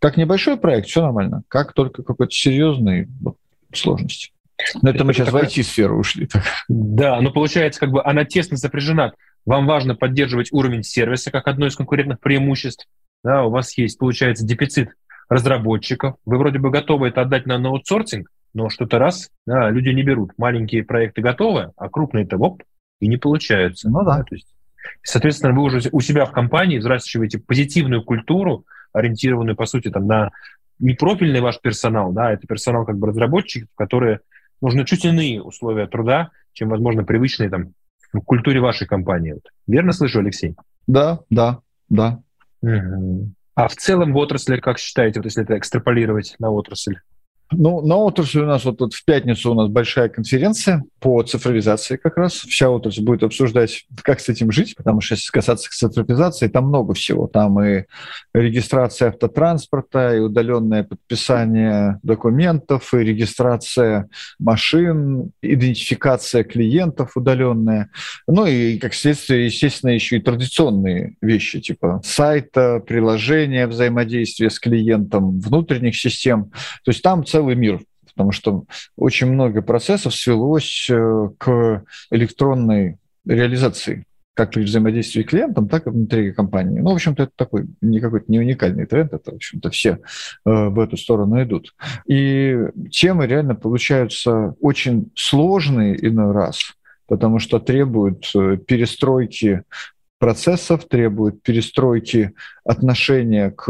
Как 0.00 0.16
небольшой 0.16 0.56
проект, 0.56 0.88
все 0.88 1.02
нормально. 1.02 1.42
Как 1.48 1.74
только 1.74 2.02
какой-то 2.02 2.32
серьезный, 2.32 3.08
вот, 3.20 3.36
сложности. 3.72 4.32
Но 4.80 4.90
это, 4.90 4.96
это 4.96 5.04
мы 5.04 5.12
сейчас 5.12 5.26
такая... 5.26 5.44
в 5.44 5.46
IT-сферу 5.46 5.98
ушли. 5.98 6.26
Так. 6.26 6.42
Да, 6.68 7.20
но 7.20 7.30
получается, 7.30 7.78
как 7.78 7.90
бы 7.90 8.02
она 8.02 8.24
тесно 8.24 8.56
сопряжена. 8.56 9.12
Вам 9.44 9.66
важно 9.66 9.94
поддерживать 9.94 10.52
уровень 10.52 10.82
сервиса 10.82 11.30
как 11.30 11.46
одно 11.48 11.66
из 11.66 11.76
конкурентных 11.76 12.20
преимуществ, 12.20 12.86
да, 13.24 13.44
у 13.44 13.50
вас 13.50 13.76
есть, 13.78 13.98
получается, 13.98 14.44
дефицит 14.44 14.90
разработчиков, 15.28 16.16
вы 16.26 16.38
вроде 16.38 16.58
бы 16.58 16.70
готовы 16.70 17.08
это 17.08 17.22
отдать 17.22 17.46
на 17.46 17.56
аутсорсинг, 17.56 18.28
но 18.54 18.68
что-то 18.68 18.98
раз, 18.98 19.30
да, 19.46 19.70
люди 19.70 19.88
не 19.88 20.02
берут. 20.02 20.32
Маленькие 20.36 20.84
проекты 20.84 21.22
готовы, 21.22 21.72
а 21.76 21.88
крупные-то 21.88 22.36
воп, 22.36 22.62
и 23.00 23.08
не 23.08 23.16
получаются. 23.16 23.88
Ну 23.88 24.04
да. 24.04 24.18
да 24.18 24.24
то 24.24 24.34
есть, 24.34 24.54
соответственно, 25.02 25.54
вы 25.54 25.62
уже 25.62 25.88
у 25.90 26.00
себя 26.00 26.24
в 26.26 26.32
компании 26.32 26.78
взращиваете 26.78 27.38
позитивную 27.38 28.04
культуру, 28.04 28.64
ориентированную, 28.92 29.56
по 29.56 29.66
сути, 29.66 29.88
там, 29.88 30.06
на 30.06 30.30
не 30.78 30.94
профильный 30.94 31.40
ваш 31.40 31.60
персонал, 31.60 32.12
да, 32.12 32.32
это 32.32 32.46
персонал 32.46 32.84
как 32.84 32.98
бы 32.98 33.06
разработчиков, 33.06 33.68
которые 33.76 34.20
нужны 34.60 34.84
чуть 34.84 35.04
иные 35.04 35.42
условия 35.42 35.86
труда, 35.86 36.30
чем, 36.52 36.68
возможно, 36.68 37.04
привычные 37.04 37.48
там 37.48 37.72
в 38.12 38.20
культуре 38.20 38.60
вашей 38.60 38.86
компании. 38.86 39.36
Верно 39.66 39.92
слышу, 39.92 40.18
Алексей? 40.18 40.54
Да, 40.86 41.20
да, 41.30 41.60
да. 41.88 42.20
А 43.54 43.68
в 43.68 43.76
целом 43.76 44.12
в 44.12 44.16
отрасли, 44.16 44.56
как 44.56 44.78
считаете, 44.78 45.20
вот 45.20 45.26
если 45.26 45.42
это 45.42 45.58
экстраполировать 45.58 46.36
на 46.38 46.50
отрасль? 46.50 46.96
Ну, 47.52 47.80
на 47.82 47.96
отрасли 47.96 48.40
у 48.40 48.46
нас 48.46 48.64
вот, 48.64 48.80
вот 48.80 48.94
в 48.94 49.04
пятницу 49.04 49.52
у 49.52 49.54
нас 49.54 49.68
большая 49.68 50.08
конференция 50.08 50.84
по 51.00 51.22
цифровизации 51.22 51.96
как 51.96 52.16
раз. 52.16 52.32
Вся 52.34 52.70
отрасль 52.70 53.02
будет 53.02 53.22
обсуждать, 53.22 53.86
как 54.02 54.20
с 54.20 54.28
этим 54.28 54.52
жить, 54.52 54.76
потому 54.76 55.00
что 55.00 55.14
если 55.14 55.30
касаться 55.30 55.68
цифровизации, 55.70 56.48
там 56.48 56.66
много 56.66 56.94
всего. 56.94 57.26
Там 57.26 57.62
и 57.62 57.84
регистрация 58.34 59.08
автотранспорта, 59.08 60.16
и 60.16 60.20
удаленное 60.20 60.84
подписание 60.84 61.98
документов, 62.02 62.94
и 62.94 62.98
регистрация 62.98 64.08
машин, 64.38 65.32
идентификация 65.42 66.44
клиентов 66.44 67.16
удаленная. 67.16 67.90
Ну 68.26 68.46
и, 68.46 68.78
как 68.78 68.94
следствие, 68.94 69.46
естественно, 69.46 69.90
еще 69.90 70.16
и 70.16 70.20
традиционные 70.20 71.16
вещи, 71.20 71.60
типа 71.60 72.00
сайта, 72.04 72.80
приложения, 72.86 73.66
взаимодействия 73.66 74.50
с 74.50 74.58
клиентом, 74.58 75.40
внутренних 75.40 75.96
систем. 75.96 76.52
То 76.84 76.90
есть 76.90 77.02
там 77.02 77.24
целый 77.24 77.41
целый 77.42 77.56
мир, 77.56 77.80
потому 78.06 78.32
что 78.32 78.64
очень 78.96 79.26
много 79.26 79.62
процессов 79.62 80.14
свелось 80.14 80.88
э, 80.90 81.28
к 81.38 81.84
электронной 82.10 82.98
реализации 83.26 84.04
как 84.34 84.52
при 84.52 84.62
взаимодействии 84.62 85.22
с 85.22 85.26
клиентом, 85.26 85.68
так 85.68 85.86
и 85.86 85.90
внутри 85.90 86.32
компании. 86.32 86.80
Ну, 86.80 86.92
в 86.92 86.94
общем-то, 86.94 87.24
это 87.24 87.32
такой 87.36 87.66
не 87.82 88.00
какой-то 88.00 88.32
не 88.32 88.38
уникальный 88.38 88.86
тренд, 88.86 89.12
это, 89.12 89.30
в 89.30 89.34
общем-то, 89.34 89.68
все 89.70 89.90
э, 89.90 89.98
в 90.44 90.80
эту 90.80 90.96
сторону 90.96 91.42
идут. 91.42 91.74
И 92.06 92.56
темы 92.90 93.26
реально 93.26 93.54
получаются 93.54 94.54
очень 94.60 95.10
сложные 95.14 95.94
иной 96.06 96.32
раз, 96.32 96.60
потому 97.06 97.40
что 97.40 97.58
требуют 97.58 98.30
э, 98.34 98.56
перестройки 98.56 99.64
процессов, 100.22 100.86
требует 100.86 101.42
перестройки 101.42 102.32
отношения 102.64 103.50
к, 103.50 103.64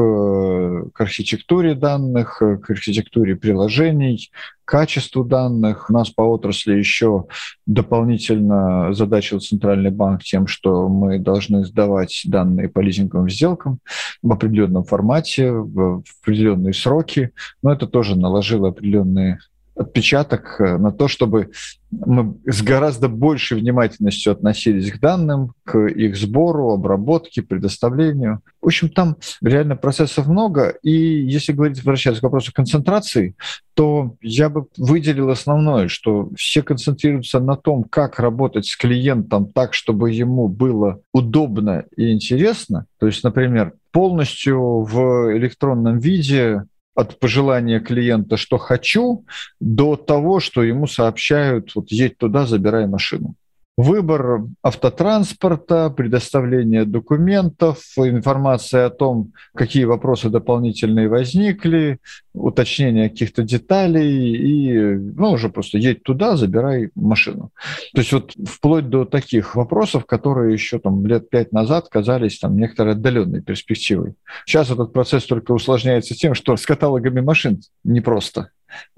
к 0.92 1.00
архитектуре 1.00 1.75
данных, 1.75 2.42
к 2.42 2.68
архитектуре 2.68 3.37
приложений, 3.37 4.30
качеству 4.66 5.25
данных. 5.25 5.88
У 5.88 5.94
нас 5.94 6.11
по 6.11 6.21
отрасли 6.21 6.75
еще 6.75 7.25
дополнительно 7.64 8.92
задачил 8.92 9.40
Центральный 9.40 9.90
банк 9.90 10.25
тем, 10.25 10.47
что 10.47 10.90
мы 10.90 11.18
должны 11.18 11.64
сдавать 11.64 12.21
данные 12.26 12.68
по 12.68 12.80
лизинговым 12.80 13.30
сделкам 13.30 13.78
в 14.21 14.30
определенном 14.30 14.85
формате, 14.85 15.52
в 15.52 16.02
определенные 16.21 16.75
сроки. 16.75 17.30
Но 17.62 17.73
это 17.73 17.87
тоже 17.87 18.14
наложило 18.14 18.68
определенные 18.68 19.38
отпечаток 19.75 20.59
на 20.59 20.93
то, 20.93 21.09
чтобы 21.09 21.50
мы 21.91 22.37
с 22.47 22.62
гораздо 22.62 23.09
большей 23.09 23.59
внимательностью 23.59 24.33
относились 24.33 24.91
к 24.91 24.99
данным, 24.99 25.52
к 25.64 25.79
их 25.79 26.17
сбору, 26.17 26.73
обработке, 26.73 27.43
предоставлению. 27.43 28.41
В 28.61 28.67
общем, 28.67 28.88
там 28.88 29.17
реально 29.43 29.76
процессов 29.76 30.26
много. 30.26 30.75
И 30.83 30.91
если 30.91 31.52
говорить, 31.52 31.79
возвращаться 31.79 32.21
к 32.21 32.25
вопросу 32.25 32.52
концентрации, 32.55 33.35
то 33.75 34.17
я 34.23 34.49
бы 34.49 34.67
выделил 34.76 35.31
основное, 35.31 35.88
что 35.88 36.31
все 36.37 36.62
концентрируются 36.62 37.41
на 37.41 37.57
том, 37.57 37.85
как 37.85 38.19
работать 38.19 38.67
с 38.67 38.76
клиентом 38.76 39.50
так, 39.50 39.75
чтобы 39.75 40.11
ему 40.12 40.49
было 40.49 41.00
удобно 41.12 41.85
и 41.97 42.12
интересно. 42.12 42.87
То 42.99 43.07
есть, 43.07 43.23
например, 43.25 43.75
полностью 43.93 44.83
в 44.83 45.37
электронном 45.37 45.99
виде 45.99 46.64
от 46.95 47.19
пожелания 47.19 47.81
клиента, 47.81 48.37
что 48.37 48.59
хочу, 48.59 49.25
до 49.61 49.97
того, 49.97 50.41
что 50.41 50.63
ему 50.63 50.87
сообщают, 50.87 51.75
вот 51.75 51.91
едь 51.91 52.19
туда, 52.19 52.47
забирай 52.47 52.87
машину 52.87 53.35
выбор 53.76 54.45
автотранспорта, 54.62 55.91
предоставление 55.91 56.85
документов, 56.85 57.79
информация 57.97 58.87
о 58.87 58.91
том, 58.91 59.33
какие 59.55 59.85
вопросы 59.85 60.29
дополнительные 60.29 61.09
возникли, 61.09 61.99
уточнение 62.35 63.09
каких-то 63.09 63.43
деталей 63.43 64.37
и 64.37 64.95
ну, 64.95 65.33
уже 65.33 65.49
просто 65.49 65.79
едь 65.79 66.02
туда, 66.02 66.37
забирай 66.37 66.91
машину. 66.95 67.50
То 67.95 68.00
есть 68.00 68.12
вот 68.12 68.33
вплоть 68.47 68.88
до 68.88 69.05
таких 69.05 69.55
вопросов, 69.55 70.05
которые 70.05 70.52
еще 70.52 70.79
там 70.79 71.07
лет 71.07 71.31
пять 71.31 71.52
назад 71.52 71.88
казались 71.88 72.38
там 72.38 72.57
некоторой 72.57 72.93
отдаленной 72.93 73.43
перспективой. 73.43 74.14
Сейчас 74.45 74.71
этот 74.71 74.93
процесс 74.93 75.25
только 75.25 75.52
усложняется 75.52 76.14
тем, 76.14 76.35
что 76.35 76.57
с 76.57 76.67
каталогами 76.67 77.21
машин 77.21 77.61
непросто 77.85 78.50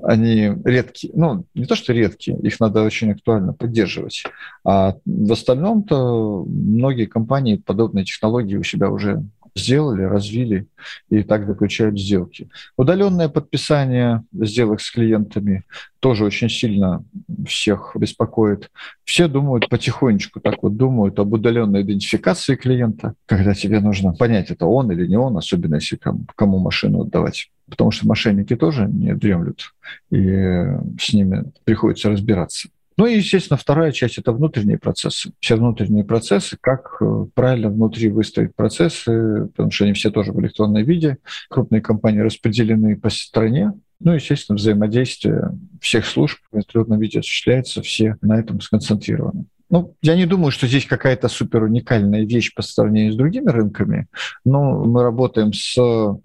они 0.03 0.53
редкие. 0.65 1.13
Ну, 1.17 1.45
не 1.55 1.67
то, 1.67 1.75
что 1.75 1.93
редкие, 1.93 2.39
их 2.41 2.61
надо 2.61 2.83
очень 2.83 3.13
актуально 3.13 3.53
поддерживать. 3.53 4.25
А 4.65 4.97
в 5.05 5.33
остальном-то 5.33 6.45
многие 6.47 7.07
компании 7.07 7.57
подобные 7.57 8.05
технологии 8.05 8.57
у 8.57 8.63
себя 8.63 8.91
уже 8.91 9.23
сделали, 9.57 10.03
развили 10.03 10.67
и 11.11 11.23
так 11.23 11.47
заключают 11.47 11.99
сделки. 11.99 12.49
Удаленное 12.77 13.29
подписание 13.29 14.25
сделок 14.33 14.81
с 14.81 14.91
клиентами 14.91 15.63
тоже 16.01 16.25
очень 16.25 16.51
сильно 16.51 17.05
всех 17.47 17.93
беспокоит. 17.95 18.71
Все 19.05 19.29
думают 19.29 19.69
потихонечку, 19.69 20.41
так 20.41 20.63
вот 20.63 20.77
думают 20.77 21.19
об 21.19 21.33
удаленной 21.33 21.83
идентификации 21.83 22.57
клиента, 22.57 23.15
когда 23.27 23.55
тебе 23.55 23.81
нужно 23.81 24.13
понять, 24.13 24.51
это 24.51 24.67
он 24.67 24.91
или 24.91 25.07
не 25.07 25.17
он, 25.17 25.37
особенно 25.37 25.77
если 25.77 25.97
кому, 25.97 26.27
кому 26.35 26.59
машину 26.59 27.03
отдавать 27.03 27.51
потому 27.69 27.91
что 27.91 28.07
мошенники 28.07 28.57
тоже 28.57 28.87
не 28.87 29.15
дремлют, 29.15 29.75
и 30.11 30.67
с 30.99 31.13
ними 31.13 31.45
приходится 31.65 32.11
разбираться. 32.11 32.69
Ну 32.97 33.07
и, 33.07 33.17
естественно, 33.17 33.57
вторая 33.57 33.91
часть– 33.91 34.19
это 34.19 34.33
внутренние 34.33 34.79
процессы. 34.79 35.33
Все 35.41 35.57
внутренние 35.57 36.05
процессы, 36.05 36.57
как 36.61 36.97
э, 37.01 37.27
правильно 37.35 37.69
внутри 37.69 38.09
выстроить 38.09 38.55
процессы, 38.55 39.49
потому 39.49 39.73
что 39.73 39.85
они 39.85 39.95
все 39.95 40.11
тоже 40.11 40.33
в 40.33 40.41
электронном 40.41 40.85
виде. 40.85 41.19
Крупные 41.51 41.83
компании 41.83 42.21
распределены 42.21 42.97
по 42.97 43.11
стране. 43.11 43.73
Ну, 43.99 44.13
естественно, 44.13 44.57
взаимодействие 44.57 45.59
всех 45.81 46.07
служб 46.07 46.39
в 46.53 46.57
электронном 46.57 47.01
виде 47.01 47.19
осуществляется, 47.19 47.83
все 47.83 48.17
на 48.21 48.39
этом 48.39 48.61
сконцентрированы. 48.61 49.47
Ну, 49.75 49.97
я 50.03 50.15
не 50.15 50.25
думаю, 50.25 50.53
что 50.53 50.69
здесь 50.69 50.87
какая-то 50.87 51.27
супер 51.27 51.65
уникальная 51.65 52.25
вещь 52.25 52.55
по 52.55 52.63
сравнению 52.63 53.13
с 53.13 53.17
другими 53.17 53.51
рынками, 53.51 54.07
но 54.45 54.85
мы 54.85 55.03
работаем 55.03 55.53
с 55.53 55.75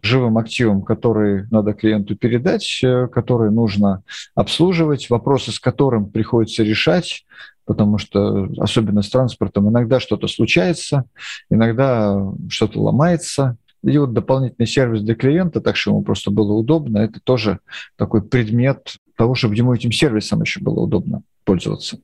живым 0.04 0.38
активом, 0.38 0.84
который 0.84 1.48
надо 1.50 1.74
клиенту 1.74 2.16
передать, 2.16 2.80
э, 2.84 3.08
который 3.08 3.50
нужно 3.50 4.04
обслуживать, 4.36 5.10
вопросы 5.10 5.52
с 5.52 5.60
которым 5.60 6.12
приходится 6.12 6.62
решать, 6.62 7.26
потому 7.66 7.98
что, 7.98 8.50
особенно 8.60 9.02
с 9.02 9.10
транспортом, 9.10 9.68
иногда 9.68 10.00
что-то 10.00 10.28
случается, 10.28 11.06
иногда 11.50 12.24
что-то 12.50 12.80
ломается, 12.80 13.58
и 13.84 13.98
вот 13.98 14.14
дополнительный 14.14 14.68
сервис 14.68 15.02
для 15.02 15.16
клиента, 15.16 15.60
так 15.60 15.76
что 15.76 15.90
ему 15.90 16.04
просто 16.04 16.30
было 16.30 16.54
удобно, 16.54 17.00
это 17.00 17.20
тоже 17.20 17.62
такой 17.96 18.22
предмет 18.22 18.98
того, 19.18 19.34
чтобы 19.34 19.56
ему 19.56 19.74
этим 19.74 19.92
сервисом 19.92 20.44
еще 20.44 20.60
было 20.60 20.82
удобно 20.82 21.24
пользоваться. 21.46 21.98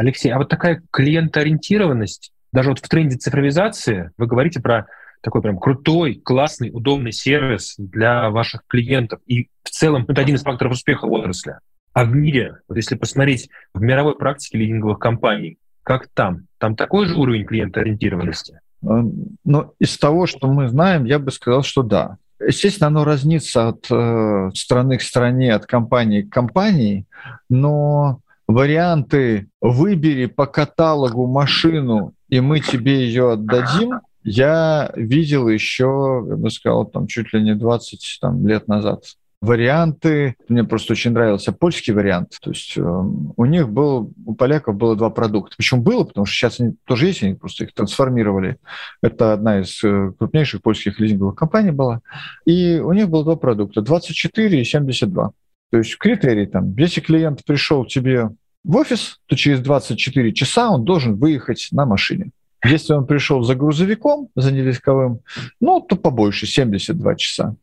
Алексей, 0.00 0.30
а 0.30 0.38
вот 0.38 0.48
такая 0.48 0.82
клиентоориентированность, 0.90 2.32
даже 2.52 2.70
вот 2.70 2.78
в 2.78 2.88
тренде 2.88 3.16
цифровизации, 3.16 4.12
вы 4.16 4.26
говорите 4.26 4.58
про 4.58 4.86
такой 5.20 5.42
прям 5.42 5.58
крутой, 5.58 6.14
классный, 6.14 6.70
удобный 6.72 7.12
сервис 7.12 7.74
для 7.76 8.30
ваших 8.30 8.62
клиентов. 8.66 9.20
И 9.26 9.48
в 9.62 9.68
целом 9.68 10.06
это 10.08 10.22
один 10.22 10.36
из 10.36 10.42
факторов 10.42 10.72
успеха 10.72 11.04
отрасли. 11.04 11.56
А 11.92 12.06
в 12.06 12.14
мире, 12.14 12.60
вот 12.66 12.76
если 12.76 12.94
посмотреть 12.94 13.50
в 13.74 13.82
мировой 13.82 14.16
практике 14.16 14.56
лизинговых 14.56 14.98
компаний, 14.98 15.58
как 15.82 16.08
там? 16.14 16.46
Там 16.56 16.76
такой 16.76 17.04
же 17.04 17.16
уровень 17.16 17.44
клиентоориентированности? 17.44 18.60
Э, 18.82 19.02
ну, 19.44 19.74
из 19.78 19.98
того, 19.98 20.26
что 20.26 20.46
мы 20.48 20.68
знаем, 20.68 21.04
я 21.04 21.18
бы 21.18 21.30
сказал, 21.30 21.62
что 21.62 21.82
да. 21.82 22.16
Естественно, 22.42 22.86
оно 22.86 23.04
разнится 23.04 23.68
от 23.68 23.86
э, 23.90 24.50
страны 24.54 24.96
к 24.96 25.02
стране, 25.02 25.52
от 25.52 25.66
компании 25.66 26.22
к 26.22 26.32
компании, 26.32 27.04
но 27.50 28.20
варианты 28.52 29.48
«выбери 29.60 30.26
по 30.26 30.46
каталогу 30.46 31.26
машину, 31.26 32.14
и 32.28 32.40
мы 32.40 32.60
тебе 32.60 33.06
ее 33.06 33.32
отдадим», 33.32 34.00
я 34.22 34.92
видел 34.96 35.48
еще, 35.48 36.24
я 36.28 36.36
бы 36.36 36.50
сказал, 36.50 36.84
там 36.86 37.06
чуть 37.06 37.32
ли 37.32 37.42
не 37.42 37.54
20 37.54 38.18
там, 38.20 38.46
лет 38.46 38.68
назад. 38.68 39.04
Варианты, 39.40 40.36
мне 40.48 40.64
просто 40.64 40.92
очень 40.92 41.12
нравился 41.12 41.52
польский 41.52 41.94
вариант. 41.94 42.36
То 42.42 42.50
есть 42.50 42.76
э, 42.76 42.82
у 42.82 43.44
них 43.46 43.70
был, 43.70 44.12
у 44.26 44.34
поляков 44.34 44.76
было 44.76 44.94
два 44.96 45.08
продукта. 45.08 45.56
Почему 45.56 45.80
было? 45.80 46.04
Потому 46.04 46.26
что 46.26 46.36
сейчас 46.36 46.60
они 46.60 46.74
тоже 46.84 47.06
есть, 47.06 47.22
они 47.22 47.32
просто 47.32 47.64
их 47.64 47.72
трансформировали. 47.72 48.58
Это 49.02 49.32
одна 49.32 49.60
из 49.60 49.82
э, 49.82 50.12
крупнейших 50.18 50.60
польских 50.60 51.00
лизинговых 51.00 51.36
компаний 51.36 51.70
была. 51.70 52.02
И 52.44 52.78
у 52.84 52.92
них 52.92 53.08
было 53.08 53.24
два 53.24 53.36
продукта, 53.36 53.80
24 53.80 54.60
и 54.60 54.64
72. 54.64 55.30
То 55.70 55.78
есть 55.78 55.96
критерий 55.96 56.46
там, 56.46 56.76
если 56.76 57.00
клиент 57.00 57.42
пришел 57.44 57.86
тебе 57.86 58.28
в 58.64 58.76
офис, 58.76 59.18
то 59.26 59.36
через 59.36 59.60
24 59.60 60.32
часа 60.32 60.70
он 60.70 60.84
должен 60.84 61.16
выехать 61.16 61.68
на 61.72 61.86
машине. 61.86 62.30
Если 62.64 62.92
он 62.92 63.06
пришел 63.06 63.42
за 63.42 63.54
грузовиком, 63.54 64.28
за 64.34 64.52
нелегковым, 64.52 65.20
ну, 65.60 65.80
то 65.80 65.96
побольше, 65.96 66.46
72 66.46 67.14
часа. 67.16 67.56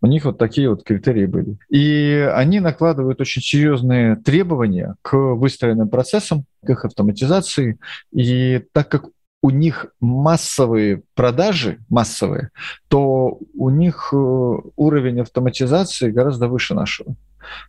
У 0.00 0.06
них 0.06 0.24
вот 0.24 0.38
такие 0.38 0.70
вот 0.70 0.84
критерии 0.84 1.26
были. 1.26 1.56
И 1.68 2.28
они 2.32 2.60
накладывают 2.60 3.20
очень 3.20 3.42
серьезные 3.42 4.16
требования 4.16 4.94
к 5.02 5.16
выстроенным 5.16 5.88
процессам, 5.88 6.44
к 6.64 6.70
их 6.70 6.84
автоматизации. 6.84 7.78
И 8.12 8.62
так 8.72 8.88
как 8.88 9.06
у 9.42 9.50
них 9.50 9.88
массовые 10.00 11.02
продажи, 11.14 11.78
массовые, 11.90 12.50
то 12.88 13.38
у 13.54 13.70
них 13.70 14.08
э, 14.12 14.16
уровень 14.16 15.20
автоматизации 15.20 16.10
гораздо 16.10 16.48
выше 16.48 16.74
нашего. 16.74 17.14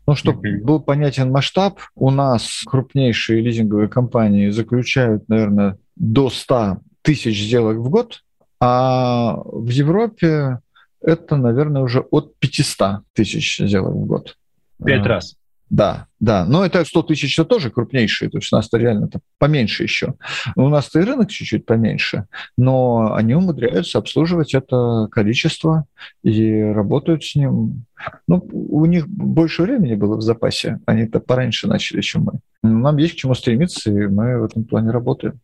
Ну, 0.07 0.15
чтобы 0.15 0.47
mm-hmm. 0.47 0.63
был 0.63 0.79
понятен 0.81 1.31
масштаб, 1.31 1.79
у 1.95 2.11
нас 2.11 2.63
крупнейшие 2.65 3.41
лизинговые 3.41 3.87
компании 3.87 4.49
заключают, 4.49 5.27
наверное, 5.29 5.77
до 5.95 6.29
100 6.29 6.77
тысяч 7.01 7.41
сделок 7.43 7.77
в 7.77 7.89
год, 7.89 8.23
а 8.59 9.37
в 9.45 9.69
Европе 9.69 10.59
это, 11.01 11.35
наверное, 11.35 11.83
уже 11.83 11.99
от 11.99 12.37
500 12.39 13.03
тысяч 13.13 13.57
сделок 13.59 13.93
в 13.93 14.05
год. 14.05 14.37
Пять 14.83 15.05
раз. 15.05 15.35
Да, 15.69 16.07
да. 16.19 16.45
Но 16.45 16.65
это 16.65 16.85
100 16.85 17.03
тысяч 17.03 17.39
это 17.39 17.47
тоже 17.49 17.71
крупнейшие, 17.71 18.29
то 18.29 18.37
есть 18.37 18.53
у 18.53 18.55
нас-то 18.55 18.77
реально 18.77 19.05
-то 19.05 19.19
поменьше 19.39 19.83
еще. 19.83 20.13
У 20.55 20.69
нас-то 20.69 20.99
и 20.99 21.03
рынок 21.03 21.29
чуть-чуть 21.29 21.65
поменьше, 21.65 22.25
но 22.57 23.13
они 23.15 23.33
умудряются 23.33 23.97
обслуживать 23.97 24.53
это 24.53 25.07
количество 25.11 25.85
и 26.23 26.61
работают 26.61 27.23
с 27.23 27.35
ним. 27.35 27.85
Ну, 28.27 28.47
у 28.51 28.85
них 28.85 29.07
больше 29.07 29.63
времени 29.63 29.95
было 29.95 30.17
в 30.17 30.21
запасе, 30.21 30.79
они-то 30.85 31.19
пораньше 31.19 31.67
начали, 31.67 32.01
чем 32.01 32.23
мы. 32.23 32.33
Нам 32.63 32.97
есть 32.97 33.13
к 33.13 33.17
чему 33.17 33.33
стремиться, 33.33 33.91
и 33.91 34.07
мы 34.07 34.39
в 34.39 34.43
этом 34.45 34.63
плане 34.65 34.91
работаем. 34.91 35.39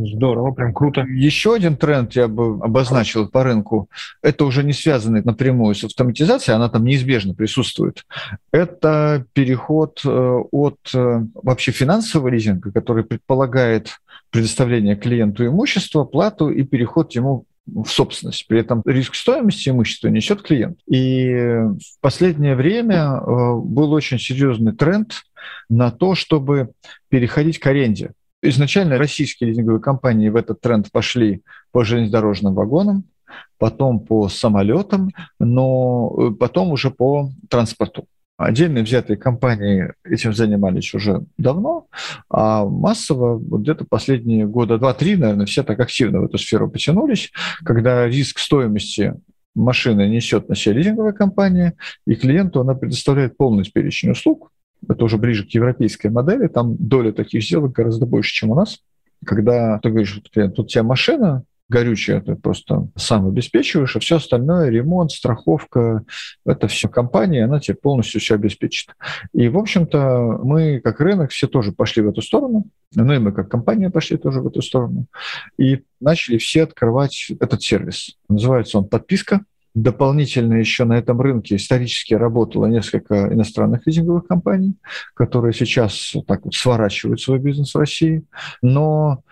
Здорово, 0.00 0.52
прям 0.52 0.72
круто. 0.72 1.00
Еще 1.00 1.54
один 1.54 1.76
тренд 1.76 2.12
я 2.12 2.28
бы 2.28 2.64
обозначил 2.64 3.28
по 3.28 3.42
рынку. 3.42 3.88
Это 4.22 4.44
уже 4.44 4.62
не 4.62 4.72
связано 4.72 5.20
напрямую 5.24 5.74
с 5.74 5.82
автоматизацией, 5.82 6.54
она 6.54 6.68
там 6.68 6.84
неизбежно 6.84 7.34
присутствует. 7.34 8.06
Это 8.52 9.26
переход 9.32 10.00
э, 10.04 10.08
от 10.08 10.78
э, 10.94 11.22
вообще 11.34 11.72
финансового 11.72 12.28
лизинга, 12.28 12.70
который 12.70 13.02
предполагает 13.02 13.98
предоставление 14.30 14.94
клиенту 14.94 15.44
имущества, 15.44 16.04
плату 16.04 16.48
и 16.48 16.62
переход 16.62 17.12
ему 17.16 17.46
в 17.66 17.86
собственность. 17.86 18.46
При 18.46 18.60
этом 18.60 18.82
риск 18.86 19.16
стоимости 19.16 19.68
имущества 19.68 20.08
несет 20.08 20.42
клиент. 20.42 20.78
И 20.86 21.34
в 21.34 22.00
последнее 22.00 22.54
время 22.54 23.16
э, 23.16 23.20
был 23.26 23.90
очень 23.90 24.20
серьезный 24.20 24.74
тренд 24.74 25.22
на 25.68 25.90
то, 25.90 26.14
чтобы 26.14 26.70
переходить 27.08 27.58
к 27.58 27.66
аренде. 27.66 28.12
Изначально 28.42 28.98
российские 28.98 29.50
лизинговые 29.50 29.80
компании 29.80 30.28
в 30.28 30.36
этот 30.36 30.60
тренд 30.60 30.90
пошли 30.92 31.42
по 31.72 31.84
железнодорожным 31.84 32.54
вагонам, 32.54 33.04
потом 33.58 34.00
по 34.00 34.28
самолетам, 34.28 35.10
но 35.40 36.14
э, 36.16 36.30
потом 36.34 36.70
уже 36.70 36.90
по 36.90 37.30
транспорту. 37.50 38.06
Отдельно 38.36 38.82
взятые 38.82 39.16
компании 39.16 39.92
этим 40.04 40.32
занимались 40.32 40.94
уже 40.94 41.24
давно, 41.38 41.88
а 42.30 42.64
массово 42.64 43.36
вот 43.36 43.62
где-то 43.62 43.84
последние 43.84 44.46
года 44.46 44.78
два-три, 44.78 45.16
наверное, 45.16 45.46
все 45.46 45.64
так 45.64 45.80
активно 45.80 46.20
в 46.20 46.26
эту 46.26 46.38
сферу 46.38 46.70
потянулись, 46.70 47.32
когда 47.64 48.06
риск 48.06 48.38
стоимости 48.38 49.14
машины 49.56 50.08
несет 50.08 50.48
на 50.48 50.54
себя 50.54 50.76
лизинговая 50.76 51.12
компания, 51.12 51.74
и 52.06 52.14
клиенту 52.14 52.60
она 52.60 52.74
предоставляет 52.74 53.36
полный 53.36 53.64
перечень 53.64 54.12
услуг, 54.12 54.52
это 54.88 55.04
уже 55.04 55.16
ближе 55.16 55.46
к 55.46 55.50
европейской 55.50 56.08
модели, 56.08 56.48
там 56.48 56.76
доля 56.78 57.12
таких 57.12 57.42
сделок 57.42 57.72
гораздо 57.72 58.06
больше, 58.06 58.32
чем 58.32 58.50
у 58.50 58.54
нас. 58.54 58.80
Когда 59.24 59.78
ты 59.80 59.88
говоришь, 59.90 60.20
тут 60.32 60.58
у 60.58 60.64
тебя 60.66 60.82
машина, 60.82 61.44
горючее 61.68 62.20
ты 62.20 62.34
просто 62.34 62.88
сам 62.96 63.26
обеспечиваешь, 63.26 63.94
а 63.96 64.00
все 64.00 64.16
остальное, 64.16 64.70
ремонт, 64.70 65.12
страховка, 65.12 66.04
это 66.46 66.68
все 66.68 66.88
компания, 66.88 67.44
она 67.44 67.60
тебе 67.60 67.76
полностью 67.76 68.20
все 68.20 68.34
обеспечит. 68.34 68.90
И, 69.32 69.48
в 69.48 69.58
общем-то, 69.58 70.40
мы, 70.42 70.80
как 70.80 71.00
рынок, 71.00 71.30
все 71.30 71.46
тоже 71.46 71.72
пошли 71.72 72.02
в 72.02 72.08
эту 72.08 72.22
сторону, 72.22 72.66
ну 72.94 73.12
и 73.12 73.18
мы, 73.18 73.32
как 73.32 73.50
компания, 73.50 73.90
пошли 73.90 74.16
тоже 74.16 74.40
в 74.40 74.46
эту 74.46 74.62
сторону, 74.62 75.06
и 75.58 75.82
начали 76.00 76.38
все 76.38 76.62
открывать 76.62 77.30
этот 77.40 77.62
сервис. 77.62 78.16
Называется 78.28 78.78
он 78.78 78.88
«Подписка», 78.88 79.42
Дополнительно 79.74 80.54
еще 80.54 80.84
на 80.84 80.98
этом 80.98 81.20
рынке 81.20 81.56
исторически 81.56 82.14
работало 82.14 82.66
несколько 82.66 83.32
иностранных 83.32 83.86
лизинговых 83.86 84.26
компаний, 84.26 84.74
которые 85.14 85.52
сейчас 85.52 86.14
так 86.26 86.44
вот 86.44 86.54
сворачивают 86.54 87.20
свой 87.20 87.38
бизнес 87.38 87.74
в 87.74 87.78
России. 87.78 88.24
Но 88.62 89.22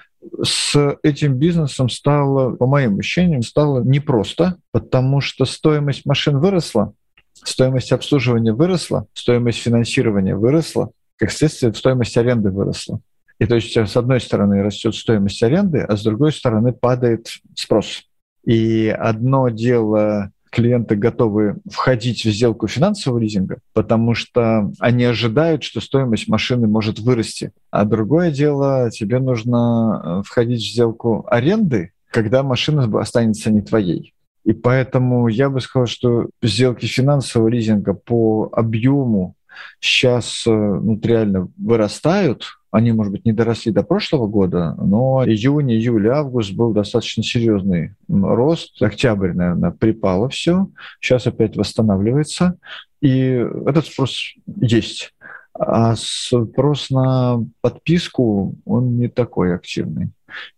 с 0.42 0.98
этим 1.02 1.34
бизнесом 1.34 1.88
стало, 1.88 2.54
по 2.54 2.66
моим 2.66 2.98
ощущениям, 2.98 3.42
стало 3.42 3.82
непросто, 3.82 4.56
потому 4.72 5.20
что 5.20 5.44
стоимость 5.44 6.04
машин 6.04 6.38
выросла, 6.38 6.92
стоимость 7.34 7.92
обслуживания 7.92 8.52
выросла, 8.52 9.06
стоимость 9.14 9.58
финансирования 9.58 10.36
выросла, 10.36 10.90
как 11.16 11.30
следствие, 11.30 11.72
стоимость 11.74 12.16
аренды 12.16 12.50
выросла. 12.50 13.00
И 13.38 13.46
то 13.46 13.54
есть 13.54 13.76
с 13.76 13.96
одной 13.96 14.20
стороны 14.20 14.62
растет 14.62 14.94
стоимость 14.94 15.42
аренды, 15.42 15.80
а 15.80 15.96
с 15.96 16.02
другой 16.02 16.32
стороны 16.32 16.72
падает 16.72 17.28
спрос. 17.54 18.04
И 18.46 18.88
одно 18.88 19.50
дело 19.50 20.30
клиенты 20.50 20.96
готовы 20.96 21.56
входить 21.70 22.24
в 22.24 22.30
сделку 22.30 22.66
финансового 22.66 23.18
лизинга, 23.18 23.58
потому 23.74 24.14
что 24.14 24.72
они 24.78 25.04
ожидают, 25.04 25.62
что 25.62 25.82
стоимость 25.82 26.28
машины 26.28 26.66
может 26.66 26.98
вырасти. 26.98 27.52
А 27.70 27.84
другое 27.84 28.30
дело, 28.30 28.90
тебе 28.90 29.18
нужно 29.18 30.02
э, 30.02 30.22
входить 30.24 30.62
в 30.62 30.72
сделку 30.72 31.26
аренды, 31.28 31.90
когда 32.10 32.42
машина 32.42 32.88
останется 32.98 33.50
не 33.50 33.60
твоей. 33.60 34.14
И 34.44 34.54
поэтому 34.54 35.28
я 35.28 35.50
бы 35.50 35.60
сказал, 35.60 35.86
что 35.86 36.30
сделки 36.40 36.86
финансового 36.86 37.48
лизинга 37.48 37.92
по 37.92 38.48
объему 38.52 39.34
сейчас 39.80 40.44
э, 40.46 40.50
ну, 40.50 40.98
реально 41.02 41.48
вырастают, 41.56 42.44
они, 42.76 42.92
может 42.92 43.10
быть, 43.10 43.24
не 43.24 43.32
доросли 43.32 43.72
до 43.72 43.82
прошлого 43.82 44.26
года, 44.26 44.74
но 44.78 45.24
июнь, 45.24 45.72
июль, 45.72 46.08
август 46.08 46.52
был 46.52 46.72
достаточно 46.72 47.22
серьезный 47.22 47.94
рост. 48.06 48.82
Октябрь, 48.82 49.32
наверное, 49.32 49.70
припало 49.70 50.28
все. 50.28 50.68
Сейчас 51.00 51.26
опять 51.26 51.56
восстанавливается. 51.56 52.58
И 53.00 53.18
этот 53.66 53.86
спрос 53.86 54.34
есть. 54.60 55.14
А 55.58 55.94
спрос 55.96 56.90
на 56.90 57.42
подписку, 57.62 58.56
он 58.66 58.98
не 58.98 59.08
такой 59.08 59.54
активный. 59.54 60.10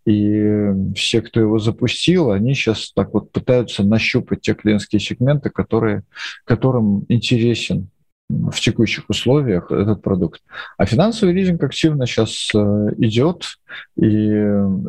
И 0.05 0.71
все, 0.95 1.21
кто 1.21 1.39
его 1.39 1.57
запустил, 1.57 2.31
они 2.31 2.53
сейчас 2.53 2.91
так 2.93 3.13
вот 3.13 3.31
пытаются 3.31 3.83
нащупать 3.83 4.41
те 4.41 4.55
клиентские 4.55 4.99
сегменты, 4.99 5.49
которые, 5.49 6.03
которым 6.43 7.05
интересен 7.07 7.87
в 8.29 8.59
текущих 8.59 9.09
условиях 9.09 9.71
этот 9.71 10.01
продукт. 10.01 10.41
А 10.77 10.85
финансовый 10.85 11.33
лизинг 11.33 11.63
активно 11.63 12.05
сейчас 12.05 12.49
э, 12.53 12.57
идет 12.97 13.57
и 13.97 14.29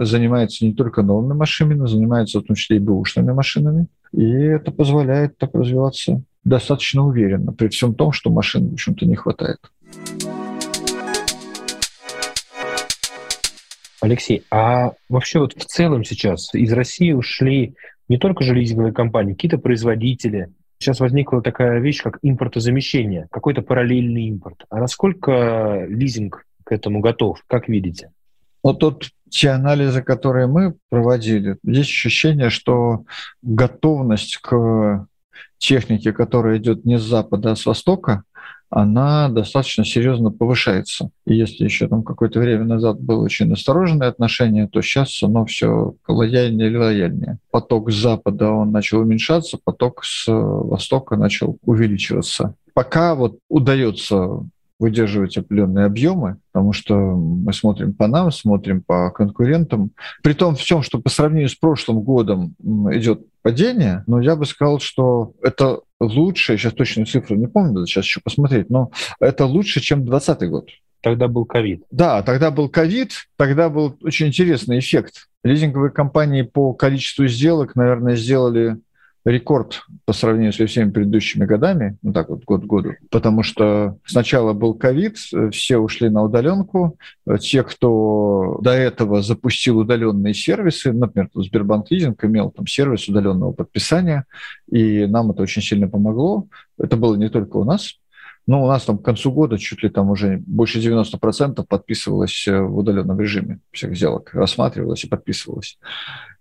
занимается 0.03 0.67
не 0.67 0.75
только 0.75 1.03
новыми 1.03 1.33
машинами, 1.33 1.75
но 1.75 1.87
занимается 1.87 2.41
в 2.41 2.45
том 2.45 2.55
числе 2.55 2.77
и 2.77 2.81
бэушными 2.81 3.33
машинами. 3.33 3.87
И 4.13 4.31
это 4.31 4.71
позволяет 4.71 5.39
так 5.39 5.55
развиваться 5.55 6.23
достаточно 6.45 7.07
уверенно, 7.07 7.53
при 7.53 7.69
всем 7.69 7.95
том, 7.95 8.13
что 8.13 8.31
машин, 8.31 8.69
в 8.71 8.73
общем-то, 8.75 9.07
не 9.07 9.15
хватает. 9.15 9.59
Алексей, 14.03 14.45
а 14.51 14.93
вообще 15.09 15.41
вот 15.41 15.55
в 15.55 15.65
целом 15.67 16.05
сейчас 16.05 16.55
из 16.55 16.73
России 16.73 17.13
ушли 17.13 17.75
не 18.09 18.19
только 18.19 18.43
же 18.45 18.55
лизинговые 18.55 18.93
компании, 18.93 19.35
какие-то 19.35 19.59
производители, 19.59 20.51
Сейчас 20.83 20.99
возникла 20.99 21.43
такая 21.43 21.79
вещь, 21.79 22.03
как 22.03 22.19
импортозамещение, 22.23 23.29
какой-то 23.31 23.61
параллельный 23.61 24.25
импорт. 24.25 24.65
А 24.71 24.79
насколько 24.79 25.85
лизинг 25.87 26.47
к 26.65 26.73
этому 26.73 27.01
готов, 27.01 27.45
как 27.47 27.69
видите? 27.69 28.13
Вот 28.63 28.79
тут 28.79 29.11
те 29.29 29.51
анализы, 29.51 30.03
которые 30.03 30.47
мы 30.47 30.77
проводили, 30.89 31.59
есть 31.65 31.91
ощущение, 31.91 32.49
что 32.49 33.05
готовность 33.43 34.39
к 34.39 35.07
технике, 35.59 36.15
которая 36.15 36.57
идет 36.57 36.87
не 36.87 36.99
с 36.99 37.03
запада, 37.03 37.53
а 37.53 37.57
с 37.57 37.67
востока, 37.67 38.23
она 38.71 39.29
достаточно 39.29 39.85
серьезно 39.85 40.31
повышается. 40.31 41.11
И 41.27 41.35
если 41.35 41.65
еще 41.65 41.89
там 41.89 42.03
какое-то 42.03 42.39
время 42.39 42.65
назад 42.65 43.01
было 43.01 43.25
очень 43.25 43.47
настороженное 43.47 44.09
отношение, 44.09 44.69
то 44.69 44.81
сейчас 44.81 45.23
оно 45.23 45.45
все 45.45 45.95
лояльнее 46.07 46.71
и 46.71 46.77
лояльнее. 46.77 47.39
Поток 47.51 47.91
с 47.91 47.97
запада 47.97 48.51
он 48.51 48.71
начал 48.71 49.01
уменьшаться, 49.01 49.59
поток 49.63 50.05
с 50.05 50.25
востока 50.29 51.17
начал 51.17 51.59
увеличиваться. 51.65 52.55
Пока 52.73 53.17
вот 53.17 53.39
удается 53.49 54.41
выдерживать 54.79 55.37
определенные 55.37 55.85
объемы, 55.85 56.39
потому 56.53 56.73
что 56.73 56.95
мы 56.95 57.53
смотрим 57.53 57.93
по 57.93 58.07
нам, 58.07 58.33
смотрим 58.33 58.83
по 58.83 59.11
конкурентам. 59.11 59.91
При 60.23 60.33
том 60.33 60.55
всем, 60.55 60.83
что 60.83 60.99
по 60.99 61.11
сравнению 61.11 61.51
с 61.51 61.55
прошлым 61.55 62.01
годом 62.01 62.55
идет 62.91 63.21
падение, 63.43 64.05
но 64.07 64.21
я 64.21 64.37
бы 64.37 64.47
сказал, 64.47 64.81
что 64.81 65.35
это 65.43 65.81
лучше, 66.01 66.57
сейчас 66.57 66.73
точную 66.73 67.07
цифру 67.07 67.37
не 67.37 67.47
помню, 67.47 67.73
надо 67.73 67.87
сейчас 67.87 68.05
еще 68.05 68.21
посмотреть, 68.21 68.71
но 68.71 68.91
это 69.21 69.45
лучше, 69.45 69.81
чем 69.81 70.05
2020 70.05 70.51
год. 70.51 70.71
Тогда 71.03 71.29
был 71.29 71.47
ковид. 71.47 71.85
Да, 71.91 72.23
тогда 72.23 72.51
был 72.51 72.69
ковид, 72.69 73.13
тогда 73.37 73.69
был 73.71 73.97
очень 74.03 74.27
интересный 74.27 74.79
эффект. 74.79 75.29
Лизинговые 75.43 75.91
компании 75.91 76.43
по 76.43 76.75
количеству 76.75 77.27
сделок, 77.27 77.75
наверное, 77.75 78.17
сделали 78.17 78.77
рекорд 79.25 79.83
по 80.05 80.13
сравнению 80.13 80.53
со 80.53 80.67
всеми 80.67 80.91
предыдущими 80.91 81.45
годами, 81.45 81.97
ну 82.03 82.13
так 82.13 82.29
вот 82.31 82.45
год 82.45 82.63
к 82.63 82.67
году, 82.67 82.93
потому 83.11 83.43
что 83.43 83.97
сначала 84.05 84.53
был 84.53 84.75
ковид, 84.75 85.17
все 85.53 85.79
ушли 85.79 86.09
на 86.09 86.23
удаленку, 86.23 86.99
те, 87.41 87.63
кто 87.63 88.59
до 88.63 88.71
этого 88.71 89.23
запустил 89.23 89.79
удаленные 89.79 90.35
сервисы, 90.35 90.93
например, 90.93 91.29
Сбербанк 91.35 91.91
Лизинг 91.91 92.25
имел 92.25 92.51
там 92.51 92.67
сервис 92.67 93.09
удаленного 93.09 93.53
подписания, 93.53 94.25
и 94.71 95.07
нам 95.07 95.31
это 95.31 95.43
очень 95.43 95.63
сильно 95.63 95.89
помогло. 95.89 96.47
Это 96.79 96.97
было 96.97 97.15
не 97.15 97.29
только 97.29 97.59
у 97.59 97.65
нас, 97.65 97.97
но 98.47 98.65
у 98.65 98.67
нас 98.67 98.85
там 98.85 98.99
к 98.99 99.05
концу 99.05 99.33
года 99.33 99.59
чуть 99.59 99.83
ли 99.83 99.89
там 99.89 100.11
уже 100.11 100.43
больше 100.47 100.81
90% 100.81 101.65
подписывалось 101.69 102.47
в 102.47 102.77
удаленном 102.77 103.21
режиме 103.21 103.61
всех 103.71 103.97
сделок, 103.97 104.31
рассматривалось 104.33 105.05
и 105.05 105.09
подписывалось. 105.09 105.79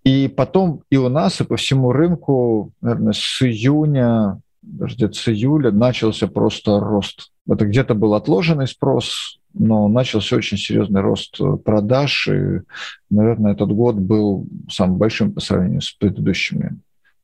И 0.04 0.28
потом 0.28 0.84
и 0.90 0.98
у 0.98 1.10
нас, 1.10 1.42
и 1.42 1.44
по 1.44 1.58
всему 1.58 1.92
рынку, 1.92 2.72
наверное, 2.82 3.14
с 3.14 3.42
июня, 3.42 4.42
даже 4.62 4.96
где-то 4.96 5.14
с 5.14 5.28
июля 5.28 5.72
начался 5.72 6.28
просто 6.28 6.80
рост. 6.80 7.32
Это 7.48 7.66
где-то 7.66 7.96
был 7.96 8.14
отложенный 8.14 8.68
спрос, 8.68 9.40
но 9.54 9.88
начался 9.88 10.36
очень 10.36 10.58
серьезный 10.58 11.02
рост 11.02 11.38
продаж, 11.66 12.28
и, 12.28 12.62
наверное, 13.10 13.54
этот 13.54 13.72
год 13.72 13.96
был 13.96 14.48
самым 14.70 14.98
большим 14.98 15.34
по 15.34 15.42
сравнению 15.42 15.82
с 15.82 15.92
предыдущими. 15.92 16.80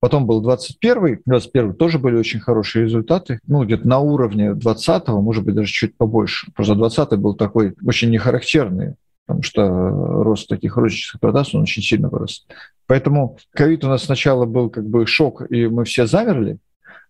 Потом 0.06 0.28
был 0.28 0.40
21 0.40 1.22
21 1.26 1.74
тоже 1.74 1.98
были 1.98 2.16
очень 2.16 2.40
хорошие 2.40 2.86
результаты, 2.86 3.40
ну, 3.48 3.64
где-то 3.64 3.88
на 3.88 3.98
уровне 3.98 4.52
20-го, 4.52 5.20
может 5.20 5.44
быть, 5.44 5.56
даже 5.56 5.72
чуть 5.72 5.98
побольше. 5.98 6.52
Просто 6.54 6.76
20 6.76 7.14
был 7.18 7.34
такой 7.34 7.74
очень 7.84 8.12
нехарактерный 8.12 8.98
потому 9.26 9.42
что 9.42 9.68
рост 9.68 10.48
таких 10.48 10.78
розничных 10.78 11.20
продаж, 11.20 11.56
он 11.56 11.64
очень 11.64 11.82
сильно 11.82 12.10
вырос. 12.10 12.46
Поэтому 12.86 13.40
ковид 13.56 13.84
у 13.84 13.88
нас 13.88 14.04
сначала 14.04 14.46
был 14.46 14.70
как 14.70 14.88
бы 14.88 15.08
шок, 15.08 15.42
и 15.50 15.66
мы 15.66 15.86
все 15.86 16.06
замерли, 16.06 16.60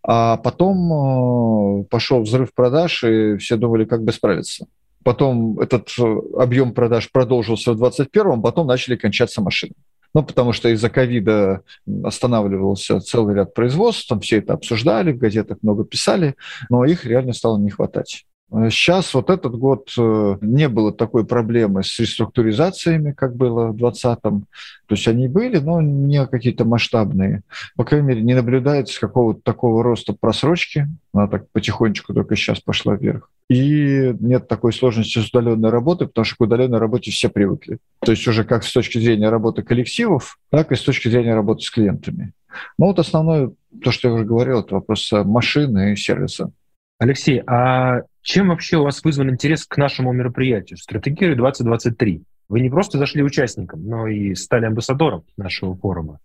а 0.02 0.38
потом 0.38 1.82
э, 1.82 1.84
пошел 1.90 2.22
взрыв 2.22 2.54
продаж, 2.54 3.04
и 3.04 3.36
все 3.36 3.58
думали, 3.58 3.84
как 3.84 4.04
бы 4.04 4.12
справиться. 4.12 4.68
Потом 5.04 5.60
этот 5.60 5.90
э, 5.98 6.16
объем 6.38 6.72
продаж 6.72 7.12
продолжился 7.12 7.72
в 7.72 7.76
2021, 7.76 8.40
потом 8.40 8.66
начали 8.66 8.96
кончаться 8.96 9.42
машины. 9.42 9.74
Ну, 10.16 10.22
потому 10.22 10.54
что 10.54 10.70
из-за 10.70 10.88
ковида 10.88 11.60
останавливался 12.02 13.00
целый 13.00 13.34
ряд 13.34 13.52
производств, 13.52 14.08
там 14.08 14.20
все 14.20 14.38
это 14.38 14.54
обсуждали, 14.54 15.12
в 15.12 15.18
газетах 15.18 15.58
много 15.60 15.84
писали, 15.84 16.36
но 16.70 16.86
их 16.86 17.04
реально 17.04 17.34
стало 17.34 17.58
не 17.58 17.68
хватать. 17.68 18.24
Сейчас 18.50 19.12
вот 19.12 19.28
этот 19.28 19.54
год 19.56 19.92
э, 19.98 20.38
не 20.40 20.70
было 20.70 20.90
такой 20.90 21.26
проблемы 21.26 21.84
с 21.84 21.98
реструктуризациями, 21.98 23.12
как 23.12 23.36
было 23.36 23.72
в 23.72 23.76
2020-м. 23.76 24.46
То 24.86 24.94
есть 24.94 25.06
они 25.06 25.28
были, 25.28 25.58
но 25.58 25.82
не 25.82 26.26
какие-то 26.26 26.64
масштабные. 26.64 27.42
По 27.76 27.84
крайней 27.84 28.06
мере, 28.06 28.22
не 28.22 28.32
наблюдается 28.32 28.98
какого-то 28.98 29.42
такого 29.42 29.82
роста 29.82 30.14
просрочки. 30.18 30.88
Она 31.12 31.28
так 31.28 31.50
потихонечку 31.50 32.14
только 32.14 32.36
сейчас 32.36 32.60
пошла 32.60 32.94
вверх. 32.94 33.28
И 33.48 34.12
нет 34.18 34.48
такой 34.48 34.72
сложности 34.72 35.20
с 35.20 35.28
удаленной 35.28 35.70
работой, 35.70 36.08
потому 36.08 36.24
что 36.24 36.36
к 36.36 36.40
удаленной 36.40 36.78
работе 36.78 37.10
все 37.12 37.28
привыкли. 37.28 37.78
То 38.00 38.10
есть 38.10 38.26
уже 38.26 38.42
как 38.42 38.64
с 38.64 38.72
точки 38.72 38.98
зрения 38.98 39.28
работы 39.28 39.62
коллективов, 39.62 40.38
так 40.50 40.72
и 40.72 40.74
с 40.74 40.82
точки 40.82 41.08
зрения 41.08 41.34
работы 41.34 41.62
с 41.62 41.70
клиентами. 41.70 42.32
Ну 42.78 42.86
вот 42.86 42.98
основное, 42.98 43.52
то, 43.82 43.90
что 43.92 44.08
я 44.08 44.14
уже 44.14 44.24
говорил, 44.24 44.60
это 44.60 44.74
вопрос 44.74 45.12
машины 45.12 45.92
и 45.92 45.96
сервиса. 45.96 46.50
Алексей, 46.98 47.42
а 47.46 48.00
чем 48.22 48.48
вообще 48.48 48.78
у 48.78 48.84
вас 48.84 49.04
вызван 49.04 49.30
интерес 49.30 49.66
к 49.66 49.76
нашему 49.76 50.12
мероприятию 50.12 50.78
«Стратегия 50.78 51.34
2023»? 51.34 52.22
Вы 52.48 52.60
не 52.60 52.70
просто 52.70 52.98
зашли 52.98 53.22
участником, 53.22 53.86
но 53.86 54.08
и 54.08 54.34
стали 54.34 54.64
амбассадором 54.66 55.24
нашего 55.36 55.76
форума. 55.76 56.18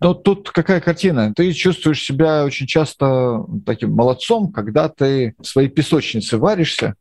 Но 0.00 0.14
тут 0.14 0.50
какая 0.50 0.80
картина? 0.80 1.32
Ты 1.34 1.52
чувствуешь 1.52 2.02
себя 2.02 2.44
очень 2.44 2.66
часто 2.66 3.44
таким 3.66 3.92
молодцом, 3.92 4.50
когда 4.50 4.88
ты 4.88 5.34
в 5.38 5.44
своей 5.44 5.68
песочнице 5.68 6.38
варишься, 6.38 6.94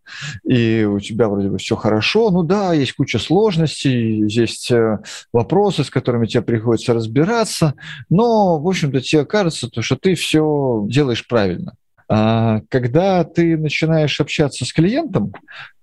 и 0.44 0.84
у 0.84 1.00
тебя 1.00 1.30
вроде 1.30 1.50
бы 1.50 1.58
все 1.58 1.76
хорошо. 1.76 2.30
Ну 2.30 2.44
да, 2.44 2.74
есть 2.74 2.94
куча 2.94 3.18
сложностей, 3.18 4.28
есть 4.28 4.70
э, 4.72 5.00
вопросы, 5.32 5.86
с 5.86 5.90
которыми 5.90 6.28
тебе 6.28 6.42
приходится 6.42 6.94
разбираться, 6.94 7.74
но, 8.10 8.60
в 8.60 8.68
общем-то, 8.68 9.00
тебе 9.00 9.26
кажется, 9.26 9.70
что 9.82 9.96
ты 9.96 10.16
все 10.16 10.84
делаешь 10.88 11.26
правильно. 11.26 11.76
А 12.12 12.62
когда 12.70 13.24
ты 13.24 13.56
начинаешь 13.56 14.20
общаться 14.20 14.66
с 14.66 14.74
клиентом, 14.74 15.32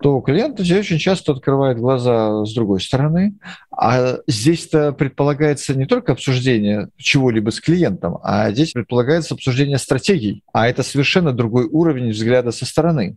то 0.03 0.21
клиент 0.21 0.59
тебе 0.59 0.81
очень 0.81 0.99
часто 0.99 1.31
открывает 1.31 1.79
глаза 1.79 2.45
с 2.45 2.53
другой 2.53 2.81
стороны. 2.81 3.35
А 3.71 4.19
здесь-то 4.27 4.91
предполагается 4.93 5.77
не 5.77 5.87
только 5.87 6.13
обсуждение 6.13 6.89
чего-либо 6.97 7.51
с 7.51 7.61
клиентом, 7.61 8.19
а 8.25 8.51
здесь 8.51 8.73
предполагается 8.73 9.35
обсуждение 9.35 9.79
стратегий. 9.79 10.43
А 10.53 10.69
это 10.69 10.83
совершенно 10.83 11.33
другой 11.33 11.67
уровень 11.67 12.11
взгляда 12.11 12.51
со 12.51 12.67
стороны. 12.67 13.17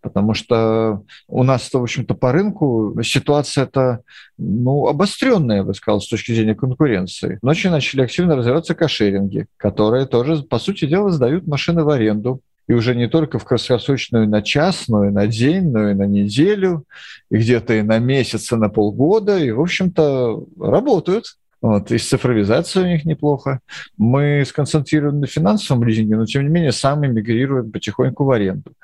Потому 0.00 0.34
что 0.34 1.02
у 1.28 1.42
нас, 1.42 1.72
в 1.72 1.76
общем-то, 1.76 2.14
по 2.14 2.32
рынку 2.32 2.96
ситуация-то 3.02 4.00
ну, 4.36 4.86
обостренная, 4.86 5.58
я 5.58 5.62
бы 5.64 5.74
сказал, 5.74 6.00
с 6.00 6.08
точки 6.08 6.32
зрения 6.32 6.54
конкуренции. 6.54 7.38
Ночью 7.42 7.70
начали 7.70 8.02
активно 8.02 8.36
развиваться 8.36 8.74
кошеринги, 8.74 9.46
которые 9.56 10.06
тоже, 10.06 10.42
по 10.42 10.58
сути 10.58 10.86
дела, 10.86 11.10
сдают 11.10 11.46
машины 11.46 11.84
в 11.84 11.90
аренду 11.90 12.40
и 12.68 12.74
уже 12.74 12.94
не 12.94 13.08
только 13.08 13.38
в 13.38 13.44
краткосрочную 13.44 14.28
на 14.28 14.42
час, 14.42 14.88
на 14.88 15.26
день, 15.26 15.70
но 15.70 15.90
и 15.90 15.94
на 15.94 16.04
неделю, 16.04 16.84
и 17.30 17.38
где-то 17.38 17.74
и 17.74 17.82
на 17.82 17.98
месяц, 17.98 18.52
и 18.52 18.56
на 18.56 18.68
полгода, 18.68 19.38
и, 19.38 19.50
в 19.50 19.60
общем-то, 19.60 20.44
работают. 20.60 21.24
Вот, 21.60 21.90
и 21.90 21.98
с 21.98 22.08
цифровизацией 22.08 22.86
у 22.86 22.88
них 22.88 23.04
неплохо. 23.04 23.58
Мы 23.96 24.44
сконцентрированы 24.46 25.20
на 25.20 25.26
финансовом 25.26 25.82
лизинге, 25.82 26.16
но 26.16 26.24
тем 26.24 26.44
не 26.44 26.50
менее 26.50 26.70
сам 26.70 27.00
мигрируем 27.00 27.72
потихоньку 27.72 28.24
в 28.24 28.30
аренду. 28.30 28.74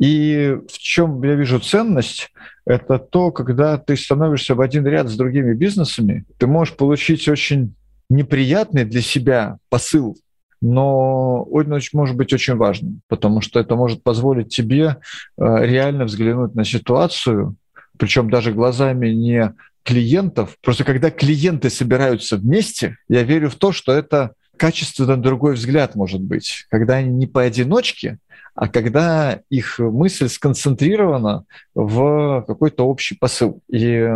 И 0.00 0.56
в 0.68 0.78
чем 0.78 1.22
я 1.22 1.34
вижу 1.34 1.60
ценность, 1.60 2.32
это 2.66 2.98
то, 2.98 3.30
когда 3.30 3.78
ты 3.78 3.96
становишься 3.96 4.56
в 4.56 4.60
один 4.60 4.84
ряд 4.84 5.08
с 5.08 5.16
другими 5.16 5.54
бизнесами, 5.54 6.24
ты 6.38 6.48
можешь 6.48 6.74
получить 6.74 7.28
очень 7.28 7.76
неприятный 8.10 8.84
для 8.84 9.00
себя 9.00 9.58
посыл 9.68 10.16
но 10.64 11.42
он 11.42 11.78
может 11.92 12.16
быть 12.16 12.32
очень 12.32 12.54
важным, 12.54 13.02
потому 13.08 13.42
что 13.42 13.60
это 13.60 13.76
может 13.76 14.02
позволить 14.02 14.48
тебе 14.48 14.96
э, 15.36 15.66
реально 15.66 16.06
взглянуть 16.06 16.54
на 16.54 16.64
ситуацию, 16.64 17.56
причем 17.98 18.30
даже 18.30 18.50
глазами 18.50 19.10
не 19.10 19.52
клиентов. 19.82 20.56
Просто 20.62 20.84
когда 20.84 21.10
клиенты 21.10 21.68
собираются 21.68 22.38
вместе, 22.38 22.96
я 23.10 23.24
верю 23.24 23.50
в 23.50 23.56
то, 23.56 23.72
что 23.72 23.92
это 23.92 24.32
качественно 24.56 25.18
другой 25.18 25.54
взгляд 25.54 25.96
может 25.96 26.22
быть, 26.22 26.64
когда 26.70 26.94
они 26.94 27.10
не 27.10 27.26
поодиночке, 27.26 28.16
а 28.54 28.68
когда 28.68 29.40
их 29.50 29.78
мысль 29.78 30.30
сконцентрирована 30.30 31.44
в 31.74 32.42
какой-то 32.46 32.86
общий 32.86 33.16
посыл. 33.16 33.60
И 33.68 34.08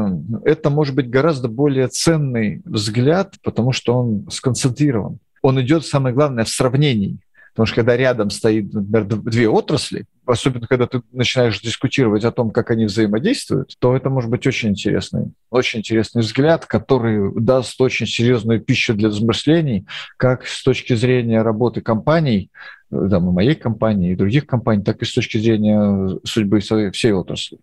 это 0.45 0.71
может 0.71 0.95
быть 0.95 1.11
гораздо 1.11 1.49
более 1.49 1.89
ценный 1.89 2.63
взгляд, 2.65 3.35
потому 3.43 3.73
что 3.73 3.99
он 3.99 4.31
сконцентрирован 4.31 5.19
он 5.43 5.61
идет, 5.61 5.87
самое 5.87 6.15
главное, 6.15 6.45
в 6.45 6.49
сравнении. 6.49 7.19
Потому 7.59 7.67
что 7.67 7.77
когда 7.77 7.97
рядом 7.97 8.31
стоит, 8.31 8.73
например, 8.73 9.05
две 9.05 9.49
отрасли, 9.49 10.05
особенно 10.27 10.69
когда 10.69 10.87
ты 10.87 11.03
начинаешь 11.11 11.61
дискутировать 11.61 12.23
о 12.25 12.31
том, 12.31 12.51
как 12.51 12.71
они 12.71 12.85
взаимодействуют, 12.85 13.75
то 13.81 13.97
это 13.97 14.11
может 14.11 14.31
быть 14.31 14.47
очень 14.47 14.69
интересный, 14.69 15.33
очень 15.51 15.81
интересный 15.81 16.23
взгляд, 16.23 16.67
который 16.67 17.33
даст 17.35 17.81
очень 17.81 18.07
серьезную 18.07 18.61
пищу 18.61 18.95
для 18.95 19.09
размышлений, 19.09 19.87
как 20.19 20.47
с 20.47 20.63
точки 20.63 20.95
зрения 20.95 21.43
работы 21.43 21.81
компаний, 21.81 22.53
да, 22.91 23.19
моей 23.19 23.57
компании 23.57 24.13
и 24.13 24.17
других 24.17 24.47
компаний, 24.47 24.85
так 24.85 25.03
и 25.03 25.05
с 25.05 25.13
точки 25.13 25.39
зрения 25.39 26.17
судьбы 26.23 26.61
всей 26.61 27.13
отрасли. 27.13 27.59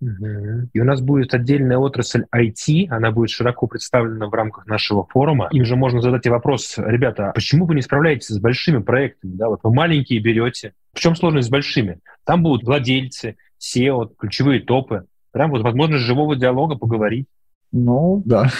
И 0.00 0.80
у 0.80 0.84
нас 0.84 1.00
будет 1.00 1.32
отдельная 1.32 1.78
отрасль 1.78 2.24
IT, 2.34 2.88
она 2.90 3.10
будет 3.12 3.30
широко 3.30 3.66
представлена 3.66 4.26
в 4.26 4.34
рамках 4.34 4.66
нашего 4.66 5.06
форума. 5.06 5.48
Им 5.52 5.64
же 5.64 5.76
можно 5.76 6.02
задать 6.02 6.26
и 6.26 6.30
вопрос, 6.30 6.74
ребята, 6.76 7.30
а 7.30 7.32
почему 7.32 7.66
вы 7.66 7.74
не 7.74 7.82
справляетесь 7.82 8.28
с 8.28 8.38
большими 8.38 8.78
проектами? 8.78 9.32
Да, 9.34 9.48
вот 9.48 9.60
вы 9.62 9.72
маленькие 9.72 10.20
берете. 10.20 10.74
В 10.92 11.00
чем 11.00 11.16
сложность 11.16 11.48
с 11.48 11.50
большими? 11.50 12.00
Там 12.24 12.42
будут 12.42 12.64
владельцы, 12.64 13.36
SEO, 13.58 14.10
ключевые 14.18 14.60
топы. 14.60 15.06
Прям 15.32 15.50
вот 15.50 15.62
возможность 15.62 16.04
живого 16.04 16.36
диалога 16.36 16.76
поговорить. 16.76 17.26
Ну, 17.72 18.22
да. 18.24 18.50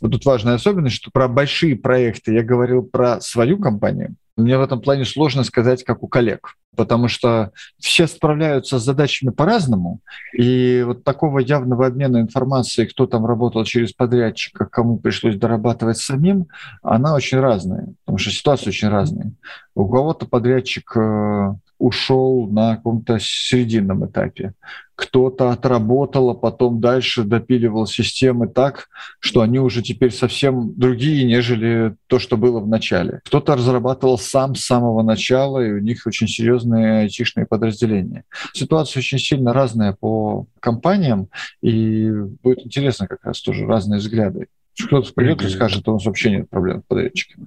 Вот 0.00 0.12
тут 0.12 0.24
важная 0.24 0.54
особенность, 0.54 0.96
что 0.96 1.10
про 1.10 1.28
большие 1.28 1.76
проекты 1.76 2.32
я 2.32 2.42
говорил 2.42 2.82
про 2.82 3.20
свою 3.20 3.58
компанию. 3.58 4.14
Мне 4.36 4.58
в 4.58 4.62
этом 4.62 4.80
плане 4.80 5.04
сложно 5.04 5.44
сказать, 5.44 5.84
как 5.84 6.02
у 6.02 6.08
коллег, 6.08 6.56
потому 6.76 7.06
что 7.06 7.52
все 7.78 8.08
справляются 8.08 8.80
с 8.80 8.84
задачами 8.84 9.30
по-разному, 9.30 10.00
и 10.36 10.82
вот 10.84 11.04
такого 11.04 11.38
явного 11.38 11.86
обмена 11.86 12.18
информацией, 12.20 12.88
кто 12.88 13.06
там 13.06 13.26
работал 13.26 13.64
через 13.64 13.92
подрядчика, 13.92 14.66
кому 14.66 14.98
пришлось 14.98 15.36
дорабатывать 15.36 15.98
самим, 15.98 16.46
она 16.82 17.14
очень 17.14 17.38
разная, 17.38 17.94
потому 18.04 18.18
что 18.18 18.30
ситуация 18.30 18.70
очень 18.70 18.88
разная. 18.88 19.32
У 19.76 19.88
кого-то 19.88 20.26
подрядчик 20.26 20.96
э, 20.96 21.54
ушел 21.78 22.46
на 22.46 22.76
каком-то 22.76 23.18
серединном 23.20 24.06
этапе. 24.06 24.54
Кто-то 24.94 25.50
отработал, 25.50 26.30
а 26.30 26.34
потом 26.34 26.80
дальше 26.80 27.24
допиливал 27.24 27.86
системы 27.86 28.46
так, 28.46 28.88
что 29.18 29.40
они 29.40 29.58
уже 29.58 29.82
теперь 29.82 30.12
совсем 30.12 30.72
другие, 30.78 31.24
нежели 31.24 31.96
то, 32.06 32.18
что 32.18 32.36
было 32.36 32.60
в 32.60 32.68
начале. 32.68 33.20
Кто-то 33.24 33.56
разрабатывал 33.56 34.18
сам 34.18 34.54
с 34.54 34.64
самого 34.64 35.02
начала, 35.02 35.58
и 35.58 35.72
у 35.72 35.78
них 35.80 36.06
очень 36.06 36.28
серьезные 36.28 37.00
айтишные 37.00 37.46
подразделения. 37.46 38.24
Ситуация 38.52 39.00
очень 39.00 39.18
сильно 39.18 39.52
разная 39.52 39.94
по 39.98 40.46
компаниям, 40.60 41.28
и 41.60 42.08
будет 42.42 42.64
интересно 42.64 43.08
как 43.08 43.24
раз 43.24 43.40
тоже 43.40 43.66
разные 43.66 43.98
взгляды. 43.98 44.46
Кто-то 44.86 45.12
придет 45.12 45.42
и 45.42 45.48
скажет, 45.48 45.82
что 45.82 45.92
у 45.92 45.94
нас 45.94 46.06
вообще 46.06 46.30
нет 46.30 46.48
проблем 46.48 46.82
с 46.82 46.84
подрядчиками. 46.86 47.46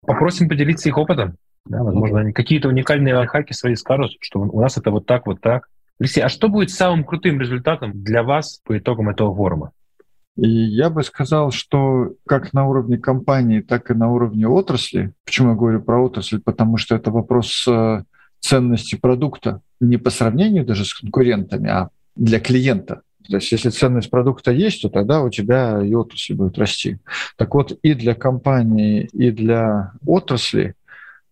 Попросим 0.00 0.48
поделиться 0.48 0.88
их 0.88 0.96
опытом. 0.98 1.36
Да, 1.66 1.82
возможно, 1.82 2.20
они 2.20 2.32
какие-то 2.32 2.68
уникальные 2.68 3.14
лайфхаки 3.14 3.52
свои 3.52 3.74
скажут, 3.74 4.12
что 4.20 4.40
у 4.40 4.60
нас 4.60 4.78
это 4.78 4.90
вот 4.90 5.06
так, 5.06 5.26
вот 5.26 5.40
так. 5.40 5.68
Алексей, 5.98 6.22
а 6.22 6.28
что 6.28 6.48
будет 6.48 6.70
самым 6.70 7.04
крутым 7.04 7.40
результатом 7.40 7.92
для 8.02 8.22
вас 8.22 8.60
по 8.64 8.76
итогам 8.78 9.08
этого 9.08 9.34
форума? 9.34 9.72
И 10.36 10.48
я 10.48 10.90
бы 10.90 11.02
сказал, 11.02 11.50
что 11.50 12.12
как 12.26 12.52
на 12.52 12.66
уровне 12.66 12.98
компании, 12.98 13.60
так 13.60 13.90
и 13.90 13.94
на 13.94 14.12
уровне 14.12 14.46
отрасли, 14.46 15.12
почему 15.24 15.50
я 15.50 15.54
говорю 15.54 15.80
про 15.80 16.04
отрасль, 16.04 16.40
потому 16.40 16.76
что 16.76 16.94
это 16.94 17.10
вопрос 17.10 17.66
э, 17.66 18.02
ценности 18.40 18.96
продукта, 18.96 19.62
не 19.80 19.96
по 19.96 20.10
сравнению 20.10 20.66
даже 20.66 20.84
с 20.84 20.92
конкурентами, 20.92 21.70
а 21.70 21.88
для 22.14 22.38
клиента. 22.38 23.00
То 23.28 23.36
есть 23.36 23.50
если 23.50 23.70
ценность 23.70 24.10
продукта 24.10 24.52
есть, 24.52 24.82
то 24.82 24.90
тогда 24.90 25.22
у 25.22 25.30
тебя 25.30 25.82
и 25.82 25.94
отрасль 25.94 26.34
будет 26.34 26.58
расти. 26.58 26.98
Так 27.36 27.54
вот, 27.54 27.72
и 27.82 27.94
для 27.94 28.14
компании, 28.14 29.08
и 29.12 29.30
для 29.30 29.92
отрасли 30.06 30.74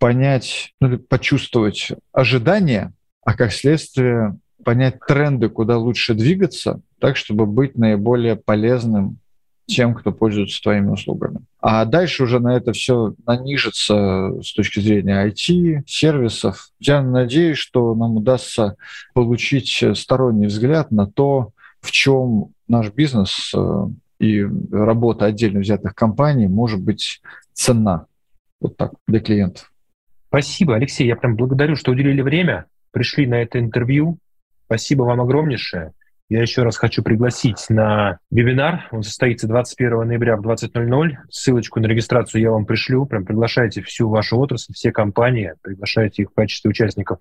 понять, 0.04 0.74
ну, 0.82 0.98
почувствовать 0.98 1.92
ожидания, 2.12 2.92
а 3.24 3.32
как 3.32 3.54
следствие 3.54 4.36
понять 4.62 4.98
тренды, 5.08 5.48
куда 5.48 5.78
лучше 5.78 6.12
двигаться, 6.12 6.82
так, 6.98 7.16
чтобы 7.16 7.46
быть 7.46 7.78
наиболее 7.78 8.36
полезным 8.36 9.16
тем, 9.64 9.94
кто 9.94 10.12
пользуется 10.12 10.60
твоими 10.60 10.90
услугами. 10.90 11.38
А 11.58 11.86
дальше 11.86 12.24
уже 12.24 12.38
на 12.38 12.54
это 12.54 12.72
все 12.72 13.14
нанижится 13.26 14.42
с 14.42 14.52
точки 14.52 14.80
зрения 14.80 15.26
IT, 15.26 15.84
сервисов. 15.86 16.68
Я 16.78 17.00
надеюсь, 17.00 17.56
что 17.56 17.94
нам 17.94 18.18
удастся 18.18 18.76
получить 19.14 19.82
сторонний 19.94 20.48
взгляд 20.48 20.90
на 20.90 21.06
то, 21.06 21.52
в 21.80 21.90
чем 21.90 22.48
наш 22.68 22.92
бизнес 22.92 23.54
э, 23.56 23.86
и 24.20 24.42
работа 24.70 25.24
отдельно 25.24 25.60
взятых 25.60 25.94
компаний 25.94 26.46
может 26.46 26.82
быть 26.82 27.22
ценна 27.54 28.04
вот 28.60 28.76
так 28.76 28.92
для 29.08 29.20
клиентов. 29.20 29.70
Спасибо, 30.34 30.74
Алексей. 30.74 31.06
Я 31.06 31.14
прям 31.14 31.36
благодарю, 31.36 31.76
что 31.76 31.92
уделили 31.92 32.20
время, 32.20 32.64
пришли 32.90 33.24
на 33.24 33.36
это 33.36 33.60
интервью. 33.60 34.18
Спасибо 34.66 35.04
вам 35.04 35.20
огромнейшее. 35.20 35.92
Я 36.28 36.42
еще 36.42 36.64
раз 36.64 36.76
хочу 36.76 37.04
пригласить 37.04 37.64
на 37.68 38.18
вебинар. 38.32 38.88
Он 38.90 39.04
состоится 39.04 39.46
21 39.46 40.08
ноября 40.08 40.36
в 40.36 40.40
20.00. 40.40 41.12
Ссылочку 41.30 41.78
на 41.78 41.86
регистрацию 41.86 42.42
я 42.42 42.50
вам 42.50 42.66
пришлю. 42.66 43.06
Прям 43.06 43.24
приглашайте 43.24 43.80
всю 43.82 44.08
вашу 44.08 44.36
отрасль, 44.36 44.72
все 44.72 44.90
компании, 44.90 45.54
приглашайте 45.62 46.22
их 46.22 46.32
в 46.32 46.34
качестве 46.34 46.68
участников 46.68 47.20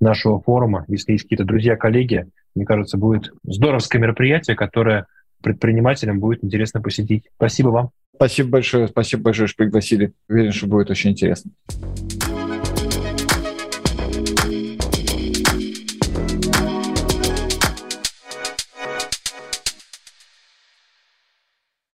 нашего 0.00 0.40
форума. 0.40 0.84
Если 0.88 1.12
есть 1.12 1.26
какие-то 1.26 1.44
друзья, 1.44 1.76
коллеги, 1.76 2.26
мне 2.56 2.64
кажется, 2.64 2.98
будет 2.98 3.30
здоровское 3.44 4.02
мероприятие, 4.02 4.56
которое 4.56 5.06
предпринимателям 5.44 6.18
будет 6.18 6.42
интересно 6.42 6.82
посетить. 6.82 7.28
Спасибо 7.36 7.68
вам. 7.68 7.90
Спасибо 8.16 8.48
большое, 8.48 8.88
спасибо 8.88 9.22
большое, 9.22 9.46
что 9.46 9.58
пригласили. 9.58 10.12
Уверен, 10.28 10.50
что 10.50 10.66
будет 10.66 10.90
очень 10.90 11.12
интересно. 11.12 11.52